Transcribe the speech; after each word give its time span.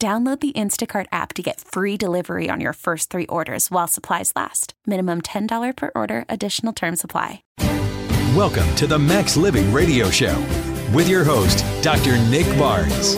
Download 0.00 0.38
the 0.38 0.52
Instacart 0.52 1.06
app 1.10 1.32
to 1.32 1.42
get 1.42 1.60
free 1.60 1.96
delivery 1.96 2.48
on 2.48 2.60
your 2.60 2.72
first 2.72 3.10
three 3.10 3.26
orders 3.26 3.68
while 3.68 3.88
supplies 3.88 4.32
last. 4.36 4.74
Minimum 4.86 5.22
$10 5.22 5.76
per 5.76 5.90
order, 5.96 6.24
additional 6.28 6.72
term 6.72 6.94
supply. 6.94 7.42
Welcome 8.36 8.72
to 8.76 8.86
the 8.86 8.96
Max 8.96 9.36
Living 9.36 9.72
Radio 9.72 10.08
Show 10.08 10.38
with 10.94 11.08
your 11.08 11.24
host, 11.24 11.64
Dr. 11.82 12.16
Nick 12.28 12.46
Barnes. 12.56 13.16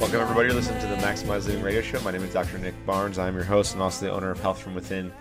Welcome, 0.00 0.20
everybody. 0.20 0.46
You're 0.46 0.54
listening 0.54 0.80
to 0.80 0.86
the 0.86 0.96
Maximize 0.96 1.46
Living 1.46 1.62
Radio 1.62 1.82
Show. 1.82 2.00
My 2.00 2.10
name 2.10 2.22
is 2.22 2.32
Dr. 2.32 2.56
Nick 2.56 2.74
Barnes. 2.86 3.18
I'm 3.18 3.34
your 3.34 3.44
host 3.44 3.74
and 3.74 3.82
also 3.82 4.06
the 4.06 4.10
owner 4.10 4.30
of 4.30 4.40
Health 4.40 4.58
From 4.58 4.74
Within 4.74 5.12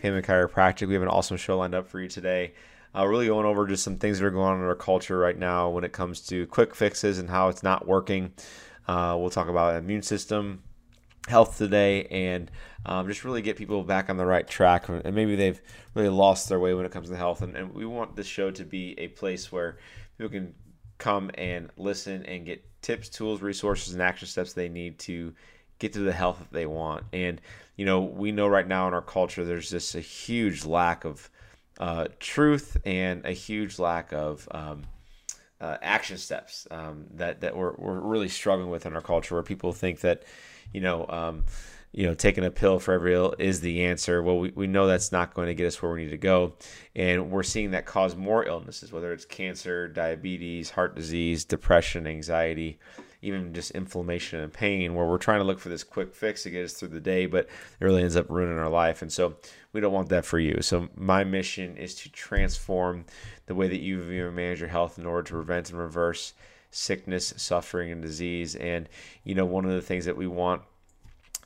Payment 0.00 0.24
Chiropractic. 0.24 0.88
We 0.88 0.94
have 0.94 1.02
an 1.02 1.08
awesome 1.08 1.36
show 1.36 1.58
lined 1.58 1.74
up 1.74 1.88
for 1.88 2.00
you 2.00 2.08
today. 2.08 2.54
Uh, 2.96 3.06
really 3.06 3.26
going 3.26 3.44
over 3.44 3.66
just 3.66 3.84
some 3.84 3.96
things 3.96 4.18
that 4.18 4.26
are 4.26 4.30
going 4.30 4.54
on 4.54 4.58
in 4.58 4.64
our 4.64 4.74
culture 4.74 5.18
right 5.18 5.38
now 5.38 5.68
when 5.68 5.84
it 5.84 5.92
comes 5.92 6.20
to 6.20 6.46
quick 6.46 6.74
fixes 6.74 7.18
and 7.18 7.28
how 7.28 7.48
it's 7.48 7.62
not 7.62 7.86
working. 7.86 8.32
Uh, 8.88 9.16
we'll 9.18 9.28
talk 9.28 9.48
about 9.48 9.76
immune 9.76 10.02
system 10.02 10.62
health 11.28 11.58
today 11.58 12.04
and 12.04 12.50
um, 12.86 13.06
just 13.08 13.24
really 13.24 13.42
get 13.42 13.56
people 13.56 13.82
back 13.82 14.08
on 14.08 14.16
the 14.16 14.24
right 14.24 14.46
track. 14.46 14.88
And 14.88 15.14
maybe 15.14 15.36
they've 15.36 15.60
really 15.94 16.08
lost 16.08 16.48
their 16.48 16.60
way 16.60 16.72
when 16.72 16.86
it 16.86 16.92
comes 16.92 17.10
to 17.10 17.16
health. 17.16 17.42
And, 17.42 17.56
and 17.56 17.74
we 17.74 17.84
want 17.84 18.16
this 18.16 18.26
show 18.26 18.50
to 18.52 18.64
be 18.64 18.94
a 18.98 19.08
place 19.08 19.50
where 19.50 19.78
people 20.16 20.30
can 20.30 20.54
come 20.98 21.30
and 21.34 21.68
listen 21.76 22.24
and 22.24 22.46
get 22.46 22.64
tips, 22.80 23.08
tools, 23.08 23.42
resources, 23.42 23.92
and 23.92 24.02
action 24.02 24.28
steps 24.28 24.52
they 24.52 24.68
need 24.68 24.98
to 25.00 25.34
get 25.78 25.92
to 25.92 25.98
the 25.98 26.12
health 26.12 26.38
that 26.38 26.52
they 26.52 26.66
want. 26.66 27.04
And, 27.12 27.40
you 27.76 27.84
know, 27.84 28.00
we 28.00 28.32
know 28.32 28.46
right 28.46 28.66
now 28.66 28.88
in 28.88 28.94
our 28.94 29.02
culture 29.02 29.44
there's 29.44 29.70
just 29.70 29.94
a 29.94 30.00
huge 30.00 30.64
lack 30.64 31.04
of 31.04 31.28
uh, 31.78 32.08
truth 32.20 32.76
and 32.84 33.24
a 33.24 33.32
huge 33.32 33.78
lack 33.78 34.12
of 34.12 34.48
um, 34.50 34.84
uh, 35.60 35.76
action 35.82 36.18
steps 36.18 36.66
um, 36.70 37.06
that 37.14 37.40
that 37.40 37.56
we're, 37.56 37.74
we're 37.76 38.00
really 38.00 38.28
struggling 38.28 38.70
with 38.70 38.86
in 38.86 38.94
our 38.94 39.00
culture, 39.00 39.34
where 39.34 39.42
people 39.42 39.72
think 39.72 40.00
that 40.00 40.22
you 40.72 40.80
know 40.80 41.06
um, 41.08 41.44
you 41.92 42.06
know 42.06 42.14
taking 42.14 42.44
a 42.44 42.50
pill 42.50 42.78
for 42.78 42.92
every 42.92 43.14
ill 43.14 43.34
is 43.38 43.60
the 43.60 43.84
answer. 43.84 44.22
Well, 44.22 44.38
we, 44.38 44.52
we 44.54 44.66
know 44.66 44.86
that's 44.86 45.12
not 45.12 45.34
going 45.34 45.48
to 45.48 45.54
get 45.54 45.66
us 45.66 45.80
where 45.80 45.92
we 45.92 46.04
need 46.04 46.10
to 46.10 46.18
go, 46.18 46.54
and 46.94 47.30
we're 47.30 47.42
seeing 47.42 47.70
that 47.72 47.86
cause 47.86 48.16
more 48.16 48.44
illnesses, 48.44 48.92
whether 48.92 49.12
it's 49.12 49.24
cancer, 49.24 49.88
diabetes, 49.88 50.70
heart 50.70 50.94
disease, 50.94 51.44
depression, 51.44 52.06
anxiety 52.06 52.78
even 53.26 53.52
just 53.52 53.72
inflammation 53.72 54.40
and 54.40 54.52
pain, 54.52 54.94
where 54.94 55.06
we're 55.06 55.18
trying 55.18 55.40
to 55.40 55.44
look 55.44 55.58
for 55.58 55.68
this 55.68 55.84
quick 55.84 56.14
fix 56.14 56.44
to 56.44 56.50
get 56.50 56.64
us 56.64 56.74
through 56.74 56.88
the 56.88 57.00
day, 57.00 57.26
but 57.26 57.46
it 57.80 57.84
really 57.84 58.02
ends 58.02 58.16
up 58.16 58.30
ruining 58.30 58.58
our 58.58 58.68
life. 58.68 59.02
And 59.02 59.12
so 59.12 59.36
we 59.72 59.80
don't 59.80 59.92
want 59.92 60.08
that 60.10 60.24
for 60.24 60.38
you. 60.38 60.62
So 60.62 60.88
my 60.94 61.24
mission 61.24 61.76
is 61.76 61.94
to 61.96 62.10
transform 62.10 63.04
the 63.46 63.54
way 63.54 63.68
that 63.68 63.80
you 63.80 64.02
view 64.02 64.26
and 64.26 64.36
manage 64.36 64.60
your 64.60 64.68
health 64.68 64.98
in 64.98 65.06
order 65.06 65.24
to 65.24 65.34
prevent 65.34 65.70
and 65.70 65.78
reverse 65.78 66.34
sickness, 66.70 67.34
suffering, 67.36 67.90
and 67.90 68.02
disease. 68.02 68.54
And 68.54 68.88
you 69.24 69.34
know, 69.34 69.46
one 69.46 69.64
of 69.64 69.72
the 69.72 69.82
things 69.82 70.04
that 70.04 70.16
we 70.16 70.26
want 70.26 70.62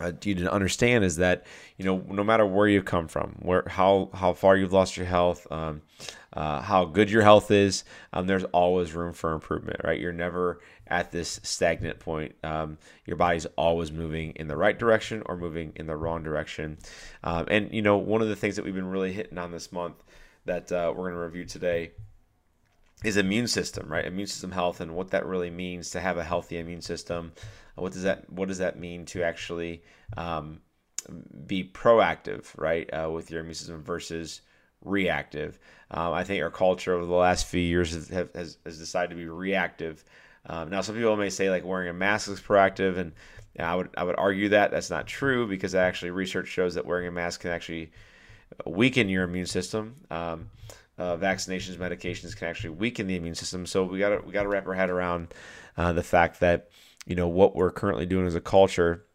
uh, 0.01 0.13
you 0.25 0.35
to 0.37 0.53
understand 0.53 1.05
is 1.05 1.17
that 1.17 1.47
you 1.77 1.85
know 1.85 2.03
no 2.09 2.25
matter 2.25 2.47
where 2.47 2.69
you 2.69 2.83
come 2.83 3.09
from, 3.09 3.37
where 3.41 3.65
how 3.67 4.11
how 4.13 4.33
far 4.33 4.57
you've 4.57 4.73
lost 4.73 4.97
your 4.97 5.07
health, 5.07 5.47
um, 5.51 5.83
uh, 6.33 6.61
how 6.61 6.85
good 6.85 7.11
your 7.11 7.23
health 7.23 7.51
is, 7.51 7.85
um, 8.13 8.27
there's 8.27 8.45
always 8.45 8.93
room 8.93 9.13
for 9.13 9.33
improvement. 9.33 9.81
Right? 9.85 10.01
You're 10.01 10.13
never 10.13 10.61
at 10.87 11.13
this 11.13 11.41
stagnant 11.43 12.01
point. 12.01 12.35
Um, 12.43 12.79
your 13.07 13.17
body's 13.17 13.47
always 13.57 13.93
moving 13.93 14.33
in 14.33 14.49
the 14.49 14.57
right 14.57 14.79
direction 14.79 15.23
or 15.27 15.37
moving 15.37 15.73
in 15.77 15.87
the 15.87 15.97
wrong 15.97 16.23
direction. 16.23 16.79
Um, 17.23 17.47
and 17.49 17.73
you 17.73 17.83
know 17.83 17.99
one 17.99 18.23
of 18.23 18.29
the 18.29 18.37
things 18.37 18.57
that 18.57 18.65
we've 18.65 18.75
been 18.75 18.91
really 18.91 19.13
hitting 19.13 19.39
on 19.39 19.53
this 19.53 19.73
month 19.73 20.03
that 20.47 20.73
uh, 20.73 20.93
we're 20.97 21.11
going 21.11 21.15
to 21.15 21.21
review 21.21 21.45
today 21.45 21.93
is 23.05 23.17
immune 23.17 23.49
system, 23.49 23.89
right? 23.89 24.05
Immune 24.05 24.27
system 24.27 24.53
health 24.53 24.81
and 24.81 24.95
what 24.95 25.11
that 25.11 25.27
really 25.27 25.51
means 25.51 25.91
to 25.91 26.01
have 26.01 26.19
a 26.19 26.25
healthy 26.25 26.59
immune 26.59 26.83
system. 26.83 27.33
What 27.77 27.93
does 27.93 28.03
that 28.03 28.31
What 28.31 28.49
does 28.49 28.59
that 28.59 28.79
mean 28.79 29.07
to 29.07 29.23
actually 29.23 29.83
um, 30.17 30.61
be 31.47 31.65
proactive, 31.65 32.47
right, 32.59 32.89
uh, 32.93 33.11
with 33.11 33.31
your 33.31 33.41
immune 33.41 33.55
system 33.55 33.83
versus 33.83 34.43
reactive? 34.85 35.59
Um, 35.91 36.13
I 36.13 36.25
think 36.25 36.43
our 36.43 36.51
culture 36.51 36.95
over 36.95 37.07
the 37.07 37.13
last 37.13 37.47
few 37.47 37.61
years 37.61 37.93
has, 37.93 38.09
has, 38.35 38.59
has 38.65 38.79
decided 38.79 39.11
to 39.11 39.17
be 39.17 39.29
reactive. 39.29 40.05
Um, 40.47 40.71
now, 40.71 40.81
some 40.81 40.95
people 40.95 41.17
may 41.17 41.31
say 41.31 41.51
like 41.51 41.65
wearing 41.65 41.89
a 41.89 41.93
mask 41.93 42.31
is 42.31 42.41
proactive, 42.41 42.99
and 42.99 43.13
I 43.59 43.75
would 43.75 43.91
I 43.97 44.05
would 44.05 44.17
argue 44.19 44.51
that 44.51 44.71
that's 44.71 44.91
not 44.91 45.07
true 45.07 45.47
because 45.47 45.75
actually 45.75 46.11
research 46.11 46.49
shows 46.49 46.75
that 46.75 46.87
wearing 46.87 47.09
a 47.09 47.11
mask 47.11 47.41
can 47.41 47.51
actually 47.51 47.93
weaken 48.67 49.09
your 49.09 49.25
immune 49.25 49.47
system. 49.47 49.97
Um, 50.11 50.51
uh, 51.01 51.17
vaccinations, 51.17 51.77
medications 51.77 52.37
can 52.37 52.49
actually 52.49 52.71
weaken 52.71 53.07
the 53.07 53.17
immune 53.17 53.35
system. 53.35 53.65
So 53.65 53.85
we 53.85 53.99
got 53.99 54.11
to 54.11 54.21
we 54.21 54.33
got 54.33 54.43
to 54.43 54.49
wrap 54.49 54.67
our 54.67 54.75
head 54.75 54.91
around 54.91 55.33
uh, 55.77 55.95
the 55.95 56.03
fact 56.03 56.41
that 56.41 56.69
you 57.07 57.17
know 57.17 57.27
what 57.27 57.57
we're 57.57 57.71
currently 57.71 58.05
doing 58.05 58.27
as 58.27 58.35
a 58.35 58.41
culture 58.41 59.07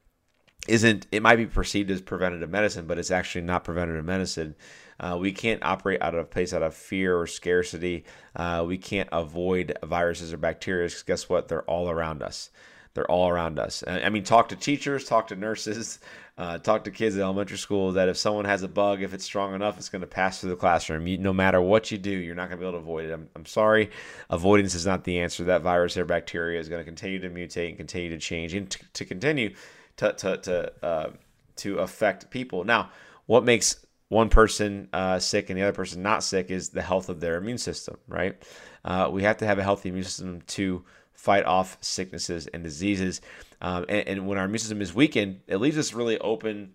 isn't 0.67 1.05
it 1.11 1.21
might 1.21 1.35
be 1.35 1.45
perceived 1.45 1.91
as 1.91 2.01
preventative 2.01 2.49
medicine, 2.49 2.87
but 2.87 2.97
it's 2.97 3.11
actually 3.11 3.43
not 3.43 3.63
preventative 3.63 4.03
medicine. 4.03 4.55
Uh, 4.99 5.15
we 5.19 5.31
can't 5.31 5.63
operate 5.63 6.01
out 6.01 6.15
of 6.15 6.31
place 6.31 6.53
out 6.53 6.63
of 6.63 6.73
fear 6.73 7.15
or 7.19 7.27
scarcity. 7.27 8.03
Uh, 8.35 8.63
we 8.67 8.79
can't 8.79 9.09
avoid 9.11 9.77
viruses 9.83 10.33
or 10.33 10.37
bacteria 10.37 10.87
because 10.87 11.03
guess 11.03 11.29
what? 11.29 11.49
They're 11.49 11.69
all 11.69 11.87
around 11.87 12.23
us. 12.23 12.49
They're 12.95 13.11
all 13.11 13.27
around 13.29 13.59
us. 13.59 13.83
I 13.85 14.09
mean, 14.09 14.23
talk 14.23 14.49
to 14.49 14.55
teachers, 14.55 15.03
talk 15.03 15.27
to 15.27 15.35
nurses, 15.35 15.99
uh, 16.37 16.57
talk 16.59 16.85
to 16.85 16.91
kids 16.91 17.17
at 17.17 17.21
elementary 17.21 17.57
school 17.57 17.91
that 17.91 18.09
if 18.09 18.17
someone 18.17 18.45
has 18.45 18.63
a 18.63 18.69
bug, 18.69 19.03
if 19.03 19.13
it's 19.13 19.25
strong 19.25 19.53
enough, 19.53 19.77
it's 19.77 19.89
going 19.89 20.01
to 20.01 20.07
pass 20.07 20.39
through 20.39 20.51
the 20.51 20.55
classroom. 20.55 21.05
You, 21.05 21.17
no 21.17 21.33
matter 21.33 21.61
what 21.61 21.91
you 21.91 21.97
do, 21.97 22.09
you're 22.09 22.35
not 22.35 22.49
going 22.49 22.57
to 22.57 22.63
be 22.63 22.67
able 22.67 22.79
to 22.79 22.83
avoid 22.83 23.05
it. 23.05 23.13
I'm, 23.13 23.29
I'm 23.35 23.45
sorry, 23.45 23.91
avoidance 24.29 24.73
is 24.73 24.85
not 24.85 25.03
the 25.03 25.19
answer. 25.19 25.43
That 25.43 25.61
virus 25.61 25.97
or 25.97 26.05
bacteria 26.05 26.59
is 26.59 26.69
going 26.69 26.79
to 26.79 26.85
continue 26.85 27.19
to 27.19 27.29
mutate 27.29 27.69
and 27.69 27.77
continue 27.77 28.09
to 28.09 28.17
change 28.17 28.53
and 28.53 28.69
to, 28.71 28.79
to 28.93 29.05
continue 29.05 29.53
to 29.97 30.13
to 30.13 30.37
to, 30.37 30.85
uh, 30.85 31.09
to 31.57 31.77
affect 31.79 32.29
people. 32.29 32.63
Now, 32.63 32.91
what 33.25 33.43
makes 33.43 33.85
one 34.07 34.29
person 34.29 34.87
uh, 34.93 35.19
sick 35.19 35.49
and 35.49 35.59
the 35.59 35.63
other 35.63 35.73
person 35.73 36.01
not 36.01 36.23
sick 36.23 36.49
is 36.49 36.69
the 36.69 36.81
health 36.81 37.09
of 37.09 37.19
their 37.19 37.35
immune 37.35 37.57
system, 37.57 37.97
right? 38.07 38.41
Uh, 38.83 39.09
we 39.11 39.23
have 39.23 39.37
to 39.37 39.45
have 39.45 39.59
a 39.59 39.63
healthy 39.63 39.89
immune 39.89 40.05
system 40.05 40.41
to 40.47 40.83
fight 41.15 41.45
off 41.45 41.77
sicknesses 41.81 42.47
and 42.47 42.63
diseases. 42.63 43.21
Um, 43.61 43.85
and, 43.89 44.07
and, 44.07 44.27
when 44.27 44.37
our 44.37 44.45
immune 44.45 44.59
system 44.59 44.81
is 44.81 44.93
weakened, 44.93 45.41
it 45.47 45.57
leaves 45.57 45.77
us 45.77 45.93
really 45.93 46.19
open 46.19 46.73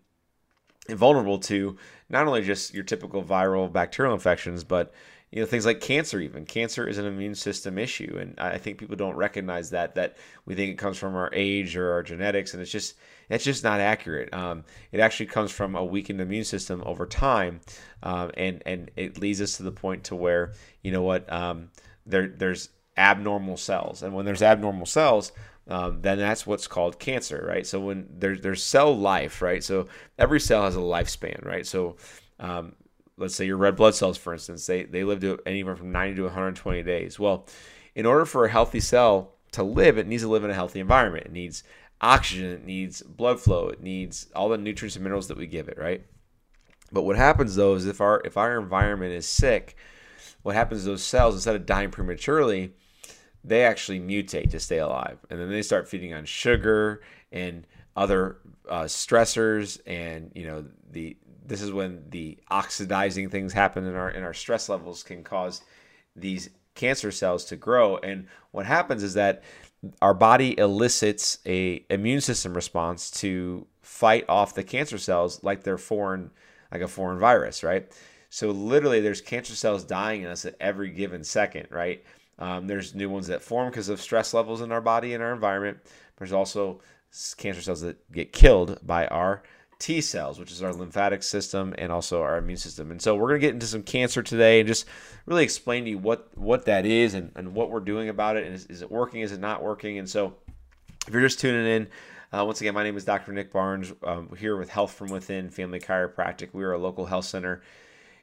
and 0.89 0.99
vulnerable 0.99 1.39
to 1.39 1.77
not 2.09 2.27
only 2.27 2.43
just 2.43 2.75
your 2.75 2.85
typical 2.85 3.23
viral 3.23 3.73
bacterial 3.73 4.15
infections, 4.15 4.65
but 4.65 4.93
you 5.31 5.41
know 5.41 5.47
things 5.47 5.65
like 5.65 5.81
cancer. 5.81 6.21
Even 6.21 6.45
cancer 6.45 6.89
is 6.89 6.99
an 6.99 7.07
immune 7.07 7.37
system 7.37 7.79
issue, 7.79 8.19
and 8.21 8.35
I 8.39 8.59
think 8.59 8.79
people 8.79 8.97
don't 8.97 9.15
recognize 9.15 9.71
that. 9.71 9.95
That 9.95 10.17
we 10.45 10.55
think 10.55 10.73
it 10.73 10.79
comes 10.79 10.99
from 10.99 11.15
our 11.15 11.31
age 11.33 11.77
or 11.77 11.93
our 11.93 12.03
genetics, 12.03 12.53
and 12.53 12.61
it's 12.61 12.73
just 12.73 12.97
that's 13.29 13.45
just 13.45 13.63
not 13.63 13.79
accurate. 13.79 14.35
Um, 14.35 14.65
it 14.91 14.99
actually 14.99 15.27
comes 15.27 15.53
from 15.53 15.77
a 15.77 15.85
weakened 15.85 16.21
immune 16.21 16.45
system 16.45 16.83
over 16.85 17.07
time, 17.07 17.61
um, 18.03 18.33
and 18.37 18.63
and 18.67 18.91
it 18.97 19.19
leads 19.19 19.41
us 19.41 19.57
to 19.59 19.63
the 19.63 19.71
point 19.71 20.05
to 20.05 20.17
where 20.17 20.53
you 20.83 20.91
know 20.91 21.03
what 21.03 21.33
um, 21.33 21.71
there 22.07 22.27
there's 22.27 22.71
abnormal 23.01 23.57
cells. 23.57 24.03
And 24.03 24.15
when 24.15 24.27
there's 24.27 24.43
abnormal 24.43 24.87
cells, 24.87 25.33
um, 25.69 26.03
then 26.03 26.19
that's 26.19 26.47
what's 26.47 26.67
called 26.67 26.99
cancer, 26.99 27.45
right? 27.49 27.67
So 27.67 27.81
when 27.81 28.09
there's 28.11 28.41
there's 28.41 28.63
cell 28.63 28.97
life, 28.97 29.41
right? 29.41 29.65
So 29.65 29.87
every 30.19 30.41
cell 30.41 30.65
has 30.65 30.77
a 30.77 30.81
lifespan, 30.81 31.45
right? 31.45 31.67
So 31.67 31.97
um, 32.39 32.75
let's 33.17 33.35
say 33.35 33.47
your 33.47 33.57
red 33.57 33.77
blood 33.77 33.95
cells, 33.95 34.19
for 34.19 34.33
instance, 34.33 34.67
they 34.67 34.85
they 34.85 35.05
live 35.05 35.21
to 35.21 35.39
anywhere 35.47 35.77
from 35.77 35.93
90 35.93 36.17
to 36.17 36.23
120 36.25 36.83
days. 36.83 37.19
Well, 37.19 37.47
in 37.95 38.05
order 38.05 38.27
for 38.27 38.45
a 38.45 38.51
healthy 38.51 38.81
cell 38.81 39.35
to 39.53 39.63
live, 39.63 39.97
it 39.97 40.07
needs 40.07 40.23
to 40.23 40.29
live 40.29 40.45
in 40.45 40.51
a 40.51 40.55
healthy 40.55 40.81
environment. 40.81 41.27
It 41.27 41.33
needs 41.33 41.63
oxygen, 42.01 42.51
it 42.51 42.65
needs 42.65 43.03
blood 43.03 43.41
flow, 43.41 43.69
it 43.69 43.83
needs 43.83 44.29
all 44.35 44.49
the 44.49 44.59
nutrients 44.59 44.97
and 44.97 45.05
minerals 45.05 45.29
that 45.29 45.37
we 45.37 45.47
give 45.47 45.69
it, 45.69 45.79
right? 45.79 46.05
But 46.93 47.03
what 47.03 47.17
happens 47.17 47.55
though 47.55 47.75
is 47.75 47.87
if 47.87 48.01
our 48.01 48.21
if 48.25 48.37
our 48.37 48.59
environment 48.59 49.13
is 49.13 49.27
sick, 49.27 49.77
what 50.43 50.55
happens 50.55 50.81
is 50.81 50.87
those 50.87 51.05
cells 51.05 51.35
instead 51.35 51.57
of 51.57 51.67
dying 51.67 51.91
prematurely, 51.91 52.73
they 53.45 53.65
actually 53.65 54.01
mutate 54.01 54.51
to 54.51 54.61
stay 54.61 54.79
alive, 54.79 55.19
and 55.31 55.41
then 55.41 55.51
they 55.51 55.63
start 55.63 55.89
feeding 55.89 56.13
on 56.13 56.25
sugar 56.25 57.03
and 57.33 57.67
other 57.97 58.39
uh, 58.69 58.83
stressors, 58.83 59.81
and 59.87 60.31
you 60.35 60.47
know 60.47 60.65
the 60.91 61.17
this 61.47 61.63
is 61.63 61.73
when 61.73 62.05
the 62.11 62.39
oxidizing 62.51 63.29
things 63.29 63.53
happen 63.53 63.85
in 63.87 63.95
our 63.95 64.11
in 64.11 64.23
our 64.23 64.35
stress 64.35 64.69
levels 64.69 65.03
can 65.03 65.25
cause 65.25 65.63
these 66.15 66.51
cancer 66.75 67.11
cells 67.11 67.45
to 67.47 67.57
grow, 67.57 67.97
and 67.99 68.27
what 68.51 68.67
happens 68.67 69.03
is 69.03 69.15
that 69.15 69.43
our 70.03 70.15
body 70.15 70.59
elicits 70.59 71.39
a 71.47 71.85
immune 71.89 72.21
system 72.21 72.53
response 72.55 73.11
to 73.11 73.67
fight 73.83 74.25
off 74.29 74.55
the 74.55 74.63
cancer 74.63 74.99
cells 74.99 75.43
like 75.43 75.63
they're 75.63 75.79
foreign 75.79 76.31
like 76.71 76.83
a 76.83 76.89
foreign 76.89 77.19
virus, 77.19 77.65
right? 77.65 77.91
So 78.29 78.51
literally, 78.51 79.01
there's 79.01 79.21
cancer 79.21 79.55
cells 79.55 79.85
dying 79.85 80.23
in 80.23 80.29
us 80.29 80.45
at 80.45 80.55
every 80.61 80.91
given 80.91 81.25
second, 81.25 81.67
right? 81.71 82.05
Um, 82.41 82.67
there's 82.67 82.95
new 82.95 83.11
ones 83.11 83.27
that 83.27 83.43
form 83.43 83.69
because 83.69 83.89
of 83.89 84.01
stress 84.01 84.35
levels 84.35 84.63
in 84.63 84.73
our 84.73 84.81
body 84.81 85.15
and 85.15 85.23
our 85.23 85.33
environment. 85.33 85.79
There's 86.17 86.33
also 86.33 86.81
cancer 87.37 87.61
cells 87.61 87.83
that 87.83 88.11
get 88.11 88.33
killed 88.33 88.79
by 88.83 89.07
our 89.09 89.43
T 89.79 90.01
cells, 90.01 90.39
which 90.39 90.53
is 90.53 90.63
our 90.63 90.73
lymphatic 90.73 91.23
system 91.23 91.75
and 91.79 91.91
also 91.91 92.23
our 92.23 92.39
immune 92.39 92.59
system. 92.59 92.91
And 92.91 93.01
so 93.01 93.17
we're 93.17 93.29
going 93.29 93.41
to 93.41 93.47
get 93.47 93.55
into 93.55 93.67
some 93.67 93.83
cancer 93.83 94.23
today 94.23 94.61
and 94.61 94.67
just 94.67 94.87
really 95.27 95.43
explain 95.45 95.85
to 95.85 95.91
you 95.91 95.99
what, 95.99 96.29
what 96.37 96.67
that 96.67 96.85
is 96.85 97.15
and, 97.15 97.33
and 97.35 97.55
what 97.55 97.71
we're 97.71 97.81
doing 97.81 98.09
about 98.09 98.37
it. 98.37 98.47
And 98.47 98.55
is, 98.55 98.67
is 98.67 98.83
it 98.83 98.91
working? 98.91 99.23
Is 99.23 99.33
it 99.33 99.41
not 99.41 99.63
working? 99.63 99.99
And 99.99 100.09
so 100.09 100.35
if 101.07 101.13
you're 101.13 101.23
just 101.23 101.41
tuning 101.41 101.67
in, 101.67 101.89
uh, 102.33 102.45
once 102.45 102.61
again, 102.61 102.75
my 102.75 102.85
name 102.85 102.97
is 102.97 103.05
Dr. 103.05 103.33
Nick 103.33 103.53
Barnes. 103.53 103.93
Um, 104.05 104.37
here 104.39 104.57
with 104.57 104.69
Health 104.69 104.93
from 104.93 105.09
Within 105.09 105.51
Family 105.51 105.81
Chiropractic. 105.81 106.51
We 106.53 106.63
are 106.63 106.73
a 106.73 106.79
local 106.79 107.07
health 107.07 107.25
center 107.25 107.63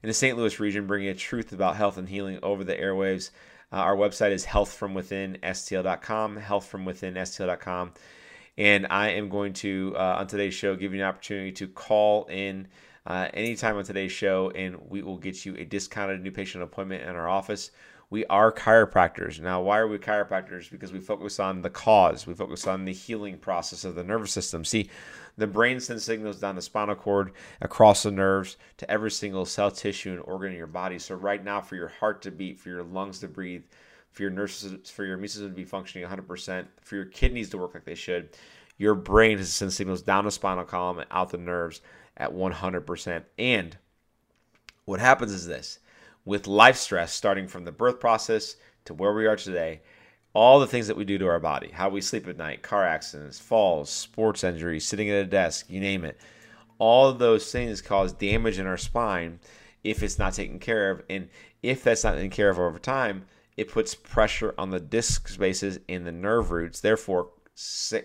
in 0.02 0.08
the 0.08 0.14
St. 0.14 0.38
Louis 0.38 0.60
region, 0.60 0.88
bringing 0.88 1.10
a 1.10 1.16
truth 1.16 1.52
about 1.52 1.76
health 1.76 1.98
and 1.98 2.08
healing 2.08 2.40
over 2.42 2.64
the 2.64 2.76
airwaves. 2.76 3.32
Uh, 3.72 3.78
our 3.78 3.96
website 3.96 4.32
is 4.32 4.46
healthfromwithinstl.com, 4.46 6.38
healthfromwithinstl.com. 6.40 7.92
And 8.58 8.88
I 8.90 9.10
am 9.10 9.30
going 9.30 9.54
to, 9.54 9.94
uh, 9.96 10.18
on 10.20 10.28
today's 10.28 10.54
show, 10.54 10.76
give 10.76 10.94
you 10.94 11.02
an 11.02 11.08
opportunity 11.08 11.52
to 11.54 11.68
call 11.68 12.26
in 12.26 12.68
uh, 13.06 13.28
anytime 13.34 13.78
on 13.78 13.84
today's 13.84 14.12
show, 14.12 14.52
and 14.52 14.78
we 14.90 15.02
will 15.02 15.18
get 15.18 15.46
you 15.46 15.56
a 15.56 15.64
discounted 15.64 16.22
new 16.22 16.32
patient 16.32 16.64
appointment 16.64 17.04
in 17.04 17.10
our 17.10 17.28
office 17.28 17.72
we 18.10 18.26
are 18.28 18.52
chiropractors. 18.52 19.40
Now, 19.40 19.62
why 19.62 19.80
are 19.80 19.88
we 19.88 19.98
chiropractors? 19.98 20.72
Because 20.72 20.94
we 20.94 21.00
focus 21.00 21.40
on 21.40 21.62
the 21.62 21.70
cause, 21.70 22.26
we 22.26 22.34
focus 22.34 22.66
on 22.66 22.86
the 22.86 22.94
healing 22.94 23.38
process 23.38 23.84
of 23.84 23.96
the 23.96 24.04
nervous 24.04 24.32
system. 24.32 24.64
See, 24.64 24.90
the 25.38 25.48
brain 25.48 25.80
sends 25.80 26.04
signals 26.04 26.40
down 26.40 26.56
the 26.56 26.62
spinal 26.62 26.96
cord, 26.96 27.32
across 27.62 28.04
the 28.04 28.12
nerves, 28.12 28.58
to 28.78 28.90
every 28.90 29.12
single 29.12 29.46
cell, 29.46 29.70
tissue, 29.70 30.12
and 30.12 30.22
organ 30.22 30.52
in 30.52 30.58
your 30.58 30.68
body. 30.68 30.98
So, 31.00 31.16
right 31.16 31.44
now, 31.44 31.62
for 31.62 31.76
your 31.76 31.90
heart 31.90 32.22
to 32.24 32.32
beat, 32.32 32.60
for 32.60 32.70
your 32.70 32.84
lungs 32.84 33.20
to 33.20 33.28
breathe, 33.28 33.64
for 34.12 34.24
your 34.24 34.32
nerves, 34.32 34.66
for 34.90 35.06
your 35.06 35.16
immune 35.16 35.28
system 35.28 35.50
to 35.50 35.56
be 35.56 35.64
functioning 35.64 36.08
100%, 36.08 36.66
for 36.82 36.96
your 36.96 37.06
kidneys 37.06 37.50
to 37.52 37.58
work 37.58 37.76
like 37.76 37.86
they 37.86 37.96
should, 37.96 38.30
your 38.78 38.96
brain 38.96 39.38
has 39.38 39.48
to 39.48 39.54
send 39.54 39.74
signals 39.74 40.02
down 40.02 40.26
the 40.26 40.32
spinal 40.32 40.64
column 40.64 41.00
and 41.00 41.08
out 41.12 41.30
the 41.30 41.38
nerves 41.38 41.82
at 42.18 42.34
100%. 42.34 43.24
And 43.38 43.78
what 44.86 45.00
happens 45.00 45.32
is 45.32 45.46
this 45.46 45.80
with 46.26 46.48
life 46.48 46.78
stress, 46.78 47.14
starting 47.14 47.48
from 47.48 47.64
the 47.64 47.72
birth 47.72 48.00
process 48.00 48.56
to 48.86 48.94
where 48.94 49.14
we 49.14 49.28
are 49.28 49.36
today, 49.36 49.82
all 50.38 50.60
the 50.60 50.68
things 50.68 50.86
that 50.86 50.96
we 50.96 51.04
do 51.04 51.18
to 51.18 51.26
our 51.26 51.40
body, 51.40 51.72
how 51.74 51.90
we 51.90 52.00
sleep 52.00 52.28
at 52.28 52.38
night, 52.38 52.62
car 52.62 52.86
accidents, 52.86 53.40
falls, 53.40 53.90
sports 53.90 54.44
injuries, 54.44 54.88
sitting 54.88 55.10
at 55.10 55.16
a 55.16 55.26
desk, 55.26 55.66
you 55.68 55.80
name 55.80 56.06
it. 56.06 56.16
All 56.78 57.12
those 57.12 57.52
things 57.52 57.82
cause 57.82 58.14
damage 58.14 58.60
in 58.60 58.68
our 58.68 58.78
spine 58.78 59.40
if 59.84 60.04
it's 60.04 60.20
not 60.20 60.34
taken 60.34 60.60
care 60.60 60.92
of. 60.92 61.02
And 61.10 61.30
if 61.64 61.84
that's 61.84 62.04
not 62.04 62.14
taken 62.14 62.30
care 62.30 62.52
of 62.52 62.60
over 62.60 62.78
time, 62.78 63.26
it 63.58 63.72
puts 63.72 63.96
pressure 63.96 64.54
on 64.60 64.70
the 64.70 64.80
disc 64.80 65.28
spaces 65.28 65.80
and 65.90 66.06
the 66.06 66.12
nerve 66.12 66.52
roots, 66.52 66.82
therefore 66.82 67.30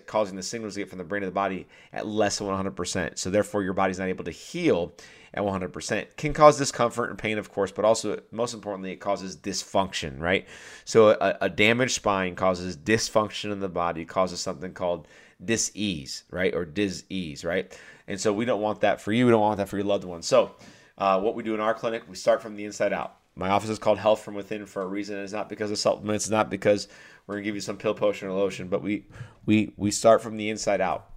causing 0.07 0.35
the 0.35 0.41
signals 0.41 0.73
to 0.73 0.79
get 0.79 0.89
from 0.89 0.97
the 0.97 1.03
brain 1.03 1.21
to 1.21 1.27
the 1.27 1.31
body 1.31 1.67
at 1.93 2.07
less 2.07 2.39
than 2.39 2.47
100%. 2.47 3.19
So 3.19 3.29
therefore 3.29 3.61
your 3.61 3.73
body's 3.73 3.99
not 3.99 4.07
able 4.07 4.25
to 4.25 4.31
heal 4.31 4.93
at 5.33 5.43
100%. 5.43 6.15
Can 6.15 6.33
cause 6.33 6.57
discomfort 6.57 7.09
and 7.09 7.17
pain, 7.17 7.37
of 7.37 7.51
course, 7.51 7.71
but 7.71 7.85
also, 7.85 8.21
most 8.31 8.53
importantly, 8.53 8.91
it 8.91 8.97
causes 8.97 9.35
dysfunction, 9.35 10.19
right? 10.19 10.47
So 10.85 11.09
a, 11.09 11.37
a 11.41 11.49
damaged 11.49 11.93
spine 11.93 12.35
causes 12.35 12.77
dysfunction 12.77 13.51
in 13.51 13.59
the 13.59 13.69
body, 13.69 14.05
causes 14.05 14.39
something 14.39 14.73
called 14.73 15.07
dis-ease, 15.43 16.23
right? 16.29 16.53
Or 16.53 16.65
dis-ease, 16.65 17.43
right? 17.43 17.77
And 18.07 18.19
so 18.19 18.31
we 18.31 18.45
don't 18.45 18.61
want 18.61 18.81
that 18.81 19.01
for 19.01 19.11
you. 19.11 19.25
We 19.25 19.31
don't 19.31 19.41
want 19.41 19.57
that 19.57 19.69
for 19.69 19.77
your 19.77 19.85
loved 19.85 20.03
ones. 20.03 20.27
So 20.27 20.55
uh, 20.97 21.19
what 21.19 21.35
we 21.35 21.43
do 21.43 21.55
in 21.55 21.59
our 21.59 21.73
clinic, 21.73 22.03
we 22.07 22.15
start 22.15 22.41
from 22.41 22.55
the 22.55 22.65
inside 22.65 22.93
out. 22.93 23.17
My 23.35 23.49
office 23.49 23.69
is 23.69 23.79
called 23.79 23.97
Health 23.97 24.21
from 24.21 24.35
Within 24.35 24.65
for 24.67 24.83
a 24.83 24.87
reason. 24.87 25.17
It's 25.17 25.33
not 25.33 25.49
because 25.49 25.71
of 25.71 25.79
supplements. 25.79 26.25
It's 26.25 26.31
not 26.31 26.51
because 26.51 26.87
we're 27.25 27.35
gonna 27.35 27.45
give 27.45 27.55
you 27.55 27.61
some 27.61 27.77
pill, 27.77 27.95
potion, 27.95 28.27
or 28.27 28.33
lotion. 28.33 28.67
But 28.67 28.83
we 28.83 29.07
we 29.47 29.73
we 29.75 29.89
start 29.89 30.21
from 30.21 30.37
the 30.37 30.49
inside 30.49 30.81
out 30.81 31.09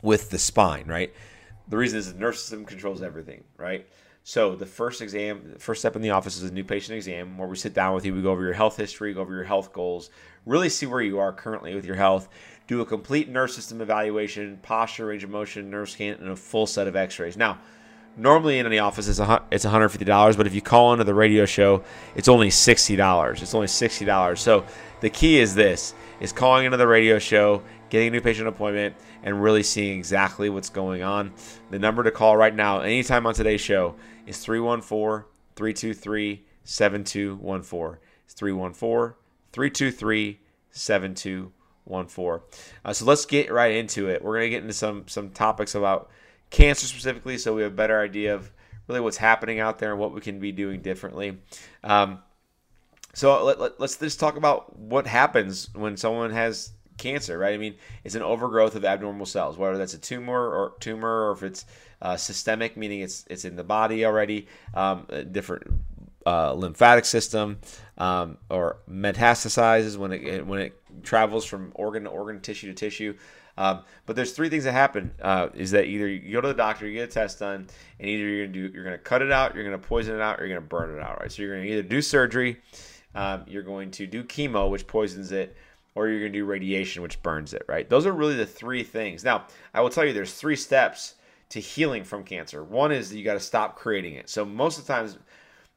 with 0.00 0.30
the 0.30 0.38
spine, 0.38 0.86
right? 0.86 1.12
The 1.68 1.76
reason 1.76 1.98
is 1.98 2.12
the 2.12 2.18
nervous 2.18 2.40
system 2.40 2.64
controls 2.64 3.02
everything, 3.02 3.44
right? 3.56 3.86
So 4.28 4.56
the 4.56 4.66
first 4.66 5.02
exam, 5.02 5.52
the 5.52 5.58
first 5.60 5.80
step 5.80 5.94
in 5.94 6.02
the 6.02 6.10
office 6.10 6.36
is 6.36 6.50
a 6.50 6.52
new 6.52 6.64
patient 6.64 6.96
exam 6.96 7.38
where 7.38 7.46
we 7.46 7.56
sit 7.56 7.74
down 7.74 7.94
with 7.94 8.04
you, 8.04 8.12
we 8.12 8.22
go 8.22 8.32
over 8.32 8.42
your 8.42 8.54
health 8.54 8.76
history, 8.76 9.14
go 9.14 9.20
over 9.20 9.32
your 9.32 9.44
health 9.44 9.72
goals, 9.72 10.10
really 10.46 10.68
see 10.68 10.84
where 10.84 11.00
you 11.00 11.20
are 11.20 11.32
currently 11.32 11.76
with 11.76 11.84
your 11.84 11.94
health, 11.94 12.28
do 12.66 12.80
a 12.80 12.84
complete 12.84 13.28
nerve 13.28 13.52
system 13.52 13.80
evaluation, 13.80 14.58
posture, 14.62 15.06
range 15.06 15.22
of 15.22 15.30
motion, 15.30 15.70
nerve 15.70 15.88
scan, 15.88 16.14
and 16.14 16.28
a 16.30 16.34
full 16.34 16.66
set 16.66 16.88
of 16.88 16.96
x-rays. 16.96 17.36
Now, 17.36 17.58
normally 18.16 18.58
in 18.58 18.68
the 18.68 18.80
office 18.80 19.06
it's, 19.06 19.20
it's 19.52 19.64
$150, 19.64 20.36
but 20.36 20.46
if 20.46 20.54
you 20.54 20.60
call 20.60 20.92
into 20.92 21.04
the 21.04 21.14
radio 21.14 21.46
show, 21.46 21.84
it's 22.16 22.28
only 22.28 22.48
$60. 22.48 23.42
It's 23.42 23.54
only 23.54 23.68
$60. 23.68 24.38
So 24.38 24.64
the 25.00 25.10
key 25.10 25.38
is 25.38 25.54
this, 25.54 25.94
is 26.18 26.32
calling 26.32 26.64
into 26.64 26.78
the 26.78 26.86
radio 26.88 27.20
show, 27.20 27.62
getting 27.88 28.08
a 28.08 28.10
new 28.10 28.20
patient 28.20 28.48
appointment, 28.48 28.96
and 29.22 29.42
really 29.42 29.62
seeing 29.62 29.98
exactly 29.98 30.50
what's 30.50 30.68
going 30.68 31.02
on. 31.02 31.32
The 31.70 31.78
number 31.78 32.02
to 32.02 32.10
call 32.10 32.36
right 32.36 32.54
now, 32.54 32.80
anytime 32.80 33.26
on 33.26 33.34
today's 33.34 33.60
show, 33.60 33.96
is 34.26 34.38
314 34.38 35.28
323 35.54 36.44
7214. 36.64 37.98
It's 38.24 38.34
314 38.34 39.14
323 39.52 40.40
7214. 40.70 42.46
Uh, 42.84 42.92
so 42.92 43.04
let's 43.04 43.24
get 43.24 43.52
right 43.52 43.74
into 43.74 44.08
it. 44.08 44.22
We're 44.22 44.34
going 44.34 44.46
to 44.46 44.50
get 44.50 44.62
into 44.62 44.74
some, 44.74 45.08
some 45.08 45.30
topics 45.30 45.74
about 45.74 46.10
cancer 46.50 46.86
specifically 46.86 47.38
so 47.38 47.54
we 47.54 47.62
have 47.62 47.72
a 47.72 47.74
better 47.74 48.00
idea 48.00 48.34
of 48.34 48.50
really 48.86 49.00
what's 49.00 49.16
happening 49.16 49.60
out 49.60 49.78
there 49.78 49.90
and 49.90 50.00
what 50.00 50.14
we 50.14 50.20
can 50.20 50.38
be 50.38 50.52
doing 50.52 50.80
differently. 50.80 51.38
Um, 51.82 52.20
so 53.14 53.42
let, 53.44 53.58
us 53.58 53.72
let, 53.78 53.98
just 54.00 54.20
talk 54.20 54.36
about 54.36 54.78
what 54.78 55.06
happens 55.06 55.70
when 55.74 55.96
someone 55.96 56.30
has 56.32 56.72
cancer, 56.96 57.38
right? 57.38 57.54
I 57.54 57.58
mean, 57.58 57.74
it's 58.04 58.14
an 58.14 58.22
overgrowth 58.22 58.74
of 58.74 58.84
abnormal 58.84 59.26
cells, 59.26 59.56
whether 59.56 59.78
that's 59.78 59.94
a 59.94 59.98
tumor 59.98 60.48
or 60.48 60.74
tumor, 60.80 61.28
or 61.28 61.32
if 61.32 61.42
it's 61.42 61.66
uh, 62.02 62.16
systemic, 62.16 62.76
meaning 62.76 63.00
it's 63.00 63.24
it's 63.28 63.44
in 63.44 63.56
the 63.56 63.64
body 63.64 64.04
already, 64.04 64.46
um, 64.74 65.06
different 65.30 65.64
uh, 66.26 66.52
lymphatic 66.52 67.04
system, 67.04 67.58
um, 67.98 68.38
or 68.50 68.78
metastasizes 68.90 69.96
when 69.96 70.12
it 70.12 70.46
when 70.46 70.60
it 70.60 70.80
travels 71.02 71.44
from 71.44 71.72
organ 71.74 72.04
to 72.04 72.10
organ, 72.10 72.40
tissue 72.40 72.68
to 72.68 72.74
tissue. 72.74 73.14
Um, 73.58 73.84
but 74.04 74.16
there's 74.16 74.32
three 74.32 74.48
things 74.48 74.64
that 74.64 74.72
happen: 74.72 75.12
uh, 75.22 75.48
is 75.54 75.70
that 75.70 75.86
either 75.86 76.06
you 76.06 76.32
go 76.32 76.40
to 76.40 76.48
the 76.48 76.54
doctor, 76.54 76.86
you 76.86 76.94
get 76.94 77.08
a 77.08 77.12
test 77.12 77.38
done, 77.38 77.66
and 77.98 78.08
either 78.08 78.24
you're 78.24 78.46
gonna 78.46 78.52
do 78.52 78.74
you're 78.74 78.84
gonna 78.84 78.98
cut 78.98 79.22
it 79.22 79.32
out, 79.32 79.54
you're 79.54 79.64
gonna 79.64 79.78
poison 79.78 80.14
it 80.14 80.20
out, 80.20 80.40
or 80.40 80.46
you're 80.46 80.56
gonna 80.56 80.66
burn 80.66 80.94
it 80.94 81.02
out, 81.02 81.20
right? 81.20 81.32
So 81.32 81.42
you're 81.42 81.56
gonna 81.56 81.68
either 81.68 81.82
do 81.82 82.02
surgery, 82.02 82.58
um, 83.14 83.44
you're 83.46 83.62
going 83.62 83.90
to 83.92 84.06
do 84.06 84.22
chemo, 84.22 84.70
which 84.70 84.86
poisons 84.86 85.32
it, 85.32 85.56
or 85.96 86.08
you're 86.08 86.20
going 86.20 86.32
to 86.32 86.38
do 86.38 86.44
radiation, 86.44 87.02
which 87.02 87.20
burns 87.22 87.54
it, 87.54 87.64
right? 87.66 87.88
Those 87.88 88.06
are 88.06 88.12
really 88.12 88.36
the 88.36 88.46
three 88.46 88.84
things. 88.84 89.24
Now, 89.24 89.46
I 89.72 89.80
will 89.80 89.88
tell 89.88 90.04
you 90.04 90.12
there's 90.12 90.34
three 90.34 90.54
steps 90.54 91.14
to 91.48 91.58
healing 91.58 92.04
from 92.04 92.22
cancer. 92.22 92.62
One 92.62 92.92
is 92.92 93.08
that 93.10 93.16
you 93.16 93.24
got 93.24 93.34
to 93.34 93.40
stop 93.40 93.76
creating 93.76 94.14
it. 94.14 94.28
So, 94.28 94.44
most 94.44 94.78
of 94.78 94.86
the 94.86 94.92
times, 94.92 95.18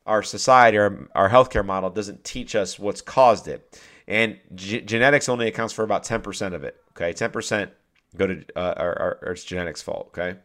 our 0.06 0.22
society, 0.22 0.78
our, 0.78 1.08
our 1.16 1.30
healthcare 1.30 1.66
model 1.66 1.90
doesn't 1.90 2.24
teach 2.24 2.54
us 2.54 2.78
what's 2.78 3.02
caused 3.02 3.48
it. 3.48 3.82
And 4.08 4.38
genetics 4.56 5.30
only 5.30 5.48
accounts 5.48 5.74
for 5.74 5.84
about 5.84 6.04
10% 6.04 6.54
of 6.54 6.64
it, 6.64 6.82
okay? 6.92 7.14
10% 7.14 7.70
go 8.18 8.28
to, 8.28 8.44
uh, 8.56 8.74
our, 8.76 9.20
our, 9.24 9.32
it's 9.32 9.46
genetics 9.46 9.82
fault, 9.82 10.08
okay? 10.10 10.38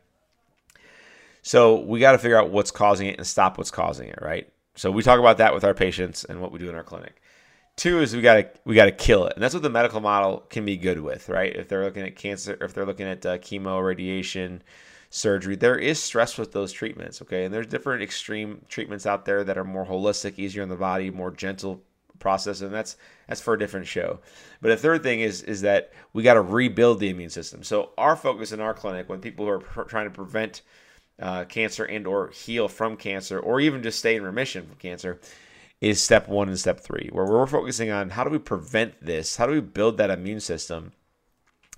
So, 1.42 1.80
we 1.80 1.98
got 1.98 2.12
to 2.12 2.18
figure 2.18 2.38
out 2.38 2.50
what's 2.50 2.70
causing 2.70 3.08
it 3.08 3.18
and 3.18 3.26
stop 3.26 3.58
what's 3.58 3.72
causing 3.72 4.08
it, 4.08 4.20
right? 4.22 4.48
So, 4.76 4.92
we 4.92 5.02
talk 5.02 5.18
about 5.18 5.38
that 5.38 5.52
with 5.52 5.64
our 5.64 5.74
patients 5.74 6.22
and 6.24 6.40
what 6.40 6.52
we 6.52 6.60
do 6.60 6.68
in 6.68 6.76
our 6.76 6.84
clinic. 6.84 7.20
Two 7.76 8.00
is 8.00 8.14
we 8.14 8.22
gotta 8.22 8.48
we 8.64 8.74
gotta 8.74 8.92
kill 8.92 9.26
it, 9.26 9.34
and 9.34 9.42
that's 9.42 9.54
what 9.54 9.62
the 9.62 9.70
medical 9.70 10.00
model 10.00 10.44
can 10.48 10.64
be 10.64 10.76
good 10.76 11.00
with, 11.00 11.28
right? 11.28 11.54
If 11.54 11.68
they're 11.68 11.84
looking 11.84 12.04
at 12.04 12.14
cancer, 12.14 12.56
if 12.60 12.72
they're 12.72 12.86
looking 12.86 13.06
at 13.06 13.26
uh, 13.26 13.38
chemo, 13.38 13.84
radiation, 13.84 14.62
surgery, 15.10 15.56
there 15.56 15.76
is 15.76 16.00
stress 16.00 16.38
with 16.38 16.52
those 16.52 16.72
treatments, 16.72 17.20
okay? 17.22 17.44
And 17.44 17.52
there's 17.52 17.66
different 17.66 18.02
extreme 18.02 18.64
treatments 18.68 19.06
out 19.06 19.24
there 19.24 19.42
that 19.44 19.58
are 19.58 19.64
more 19.64 19.86
holistic, 19.86 20.38
easier 20.38 20.62
on 20.62 20.68
the 20.68 20.76
body, 20.76 21.10
more 21.10 21.32
gentle 21.32 21.82
process, 22.20 22.60
and 22.60 22.72
that's 22.72 22.96
that's 23.26 23.40
for 23.40 23.54
a 23.54 23.58
different 23.58 23.86
show. 23.86 24.20
But 24.60 24.68
the 24.68 24.76
third 24.76 25.02
thing 25.02 25.20
is 25.20 25.42
is 25.42 25.62
that 25.62 25.92
we 26.12 26.22
got 26.22 26.34
to 26.34 26.42
rebuild 26.42 27.00
the 27.00 27.10
immune 27.10 27.30
system. 27.30 27.62
So 27.64 27.90
our 27.98 28.14
focus 28.16 28.52
in 28.52 28.60
our 28.60 28.74
clinic, 28.74 29.08
when 29.08 29.20
people 29.20 29.46
who 29.46 29.50
are 29.50 29.58
pr- 29.58 29.82
trying 29.82 30.06
to 30.06 30.10
prevent 30.10 30.62
uh, 31.20 31.44
cancer 31.44 31.84
and 31.84 32.06
or 32.06 32.30
heal 32.30 32.68
from 32.68 32.96
cancer, 32.96 33.38
or 33.38 33.60
even 33.60 33.82
just 33.82 33.98
stay 33.98 34.16
in 34.16 34.22
remission 34.22 34.66
from 34.66 34.76
cancer, 34.76 35.20
is 35.84 36.02
step 36.02 36.28
one 36.28 36.48
and 36.48 36.58
step 36.58 36.80
three, 36.80 37.10
where 37.12 37.26
we're 37.26 37.46
focusing 37.46 37.90
on 37.90 38.10
how 38.10 38.24
do 38.24 38.30
we 38.30 38.38
prevent 38.38 39.04
this, 39.04 39.36
how 39.36 39.46
do 39.46 39.52
we 39.52 39.60
build 39.60 39.98
that 39.98 40.10
immune 40.10 40.40
system, 40.40 40.92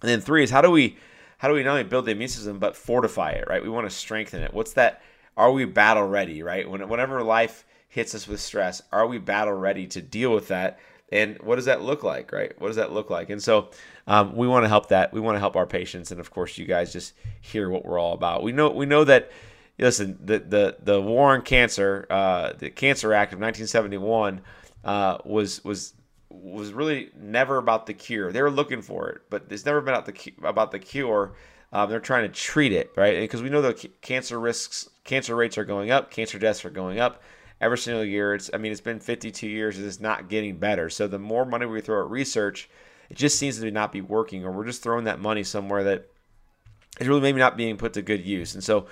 and 0.01 0.09
then 0.09 0.21
three 0.21 0.45
is 0.45 0.51
how 0.51 0.61
do 0.61 0.71
we 0.71 0.97
how 1.39 1.49
do 1.49 1.55
we 1.55 1.63
not 1.65 1.73
only 1.73 1.85
build 1.85 2.07
the 2.07 2.13
immune 2.13 2.29
system 2.29 2.59
but 2.59 2.77
fortify 2.77 3.31
it, 3.31 3.49
right? 3.49 3.63
We 3.63 3.69
want 3.69 3.91
to 3.91 3.95
strengthen 3.95 4.43
it. 4.43 4.55
What's 4.55 4.75
that? 4.75 5.03
Are 5.37 5.51
we 5.51 5.65
battle 5.65 6.07
ready, 6.07 6.43
right? 6.43 6.69
When, 6.71 6.89
whenever 6.89 7.23
life 7.23 7.65
hits 7.89 8.15
us 8.15 8.29
with 8.29 8.41
stress, 8.41 8.81
are 8.93 9.07
we 9.07 9.19
battle 9.19 9.53
ready 9.53 9.87
to 9.89 10.01
deal 10.01 10.33
with 10.33 10.49
that? 10.49 10.79
And 11.11 11.39
what 11.43 11.57
does 11.57 11.67
that 11.67 11.83
look 11.83 12.03
like, 12.03 12.33
right? 12.33 12.59
What 12.61 12.69
does 12.69 12.77
that 12.77 12.93
look 12.93 13.11
like? 13.11 13.29
And 13.31 13.43
so 13.43 13.71
um, 14.07 14.35
we 14.35 14.49
want 14.49 14.65
to 14.65 14.69
help 14.69 14.89
that. 14.89 15.13
We 15.13 15.21
want 15.21 15.35
to 15.35 15.41
help 15.41 15.57
our 15.57 15.67
patients, 15.67 16.11
and 16.11 16.21
of 16.21 16.31
course, 16.31 16.57
you 16.59 16.65
guys 16.65 16.93
just 16.93 17.13
hear 17.41 17.69
what 17.71 17.85
we're 17.85 17.99
all 17.99 18.15
about. 18.15 18.43
We 18.43 18.53
know 18.53 18.71
we 18.71 18.87
know 18.87 19.05
that. 19.05 19.31
Listen, 19.79 20.19
the 20.25 20.39
the 20.39 20.77
the 20.83 21.01
war 21.01 21.35
on 21.35 21.43
cancer, 21.43 22.07
uh, 22.09 22.53
the 22.59 22.71
Cancer 22.71 23.13
Act 23.13 23.33
of 23.33 23.41
1971, 23.41 24.41
uh, 24.85 25.19
was 25.25 25.63
was 25.65 25.93
was 26.31 26.73
really 26.73 27.11
never 27.17 27.59
about 27.59 27.87
the 27.87 27.95
cure. 27.95 28.33
They 28.33 28.43
were 28.43 28.51
looking 28.51 28.83
for 28.83 29.09
it, 29.11 29.23
but 29.31 29.47
it's 29.51 29.67
never 29.67 29.81
been 29.81 29.95
about 29.95 30.07
the 30.07 30.33
about 30.43 30.71
the 30.73 30.79
cure. 30.79 31.35
Um, 31.73 31.91
they're 31.91 32.01
trying 32.01 32.23
to 32.23 32.33
treat 32.33 32.73
it, 32.73 32.93
right? 32.97 33.21
Because 33.21 33.43
we 33.43 33.51
know 33.51 33.61
the 33.61 33.75
cancer 34.01 34.39
risks, 34.39 34.89
cancer 35.05 35.35
rates 35.35 35.59
are 35.59 35.65
going 35.65 35.91
up, 35.91 36.11
cancer 36.11 36.39
deaths 36.39 36.65
are 36.65 36.71
going 36.71 37.01
up 37.01 37.23
every 37.61 37.79
single 37.79 38.05
year. 38.05 38.35
It's 38.35 38.51
I 38.55 38.59
mean 38.59 38.73
it's 38.73 38.81
been 38.81 39.01
52 39.01 39.47
years. 39.47 39.77
and 39.77 39.87
It's 39.87 40.01
not 40.01 40.29
getting 40.29 40.57
better. 40.57 40.89
So 40.89 41.07
the 41.07 41.19
more 41.19 41.45
money 41.45 41.67
we 41.67 41.81
throw 41.81 42.03
at 42.05 42.11
research, 42.11 42.69
it 43.11 43.17
just 43.17 43.39
seems 43.39 43.59
to 43.61 43.71
not 43.71 43.93
be 43.93 44.01
working, 44.01 44.45
or 44.45 44.53
we're 44.53 44.67
just 44.67 44.83
throwing 44.83 45.05
that 45.05 45.21
money 45.21 45.43
somewhere 45.43 45.85
that 45.85 46.09
is 47.01 47.09
really 47.09 47.21
maybe 47.21 47.39
not 47.39 47.57
being 47.57 47.77
put 47.77 47.93
to 47.95 48.03
good 48.03 48.25
use. 48.25 48.55
And 48.55 48.65
so 48.65 48.87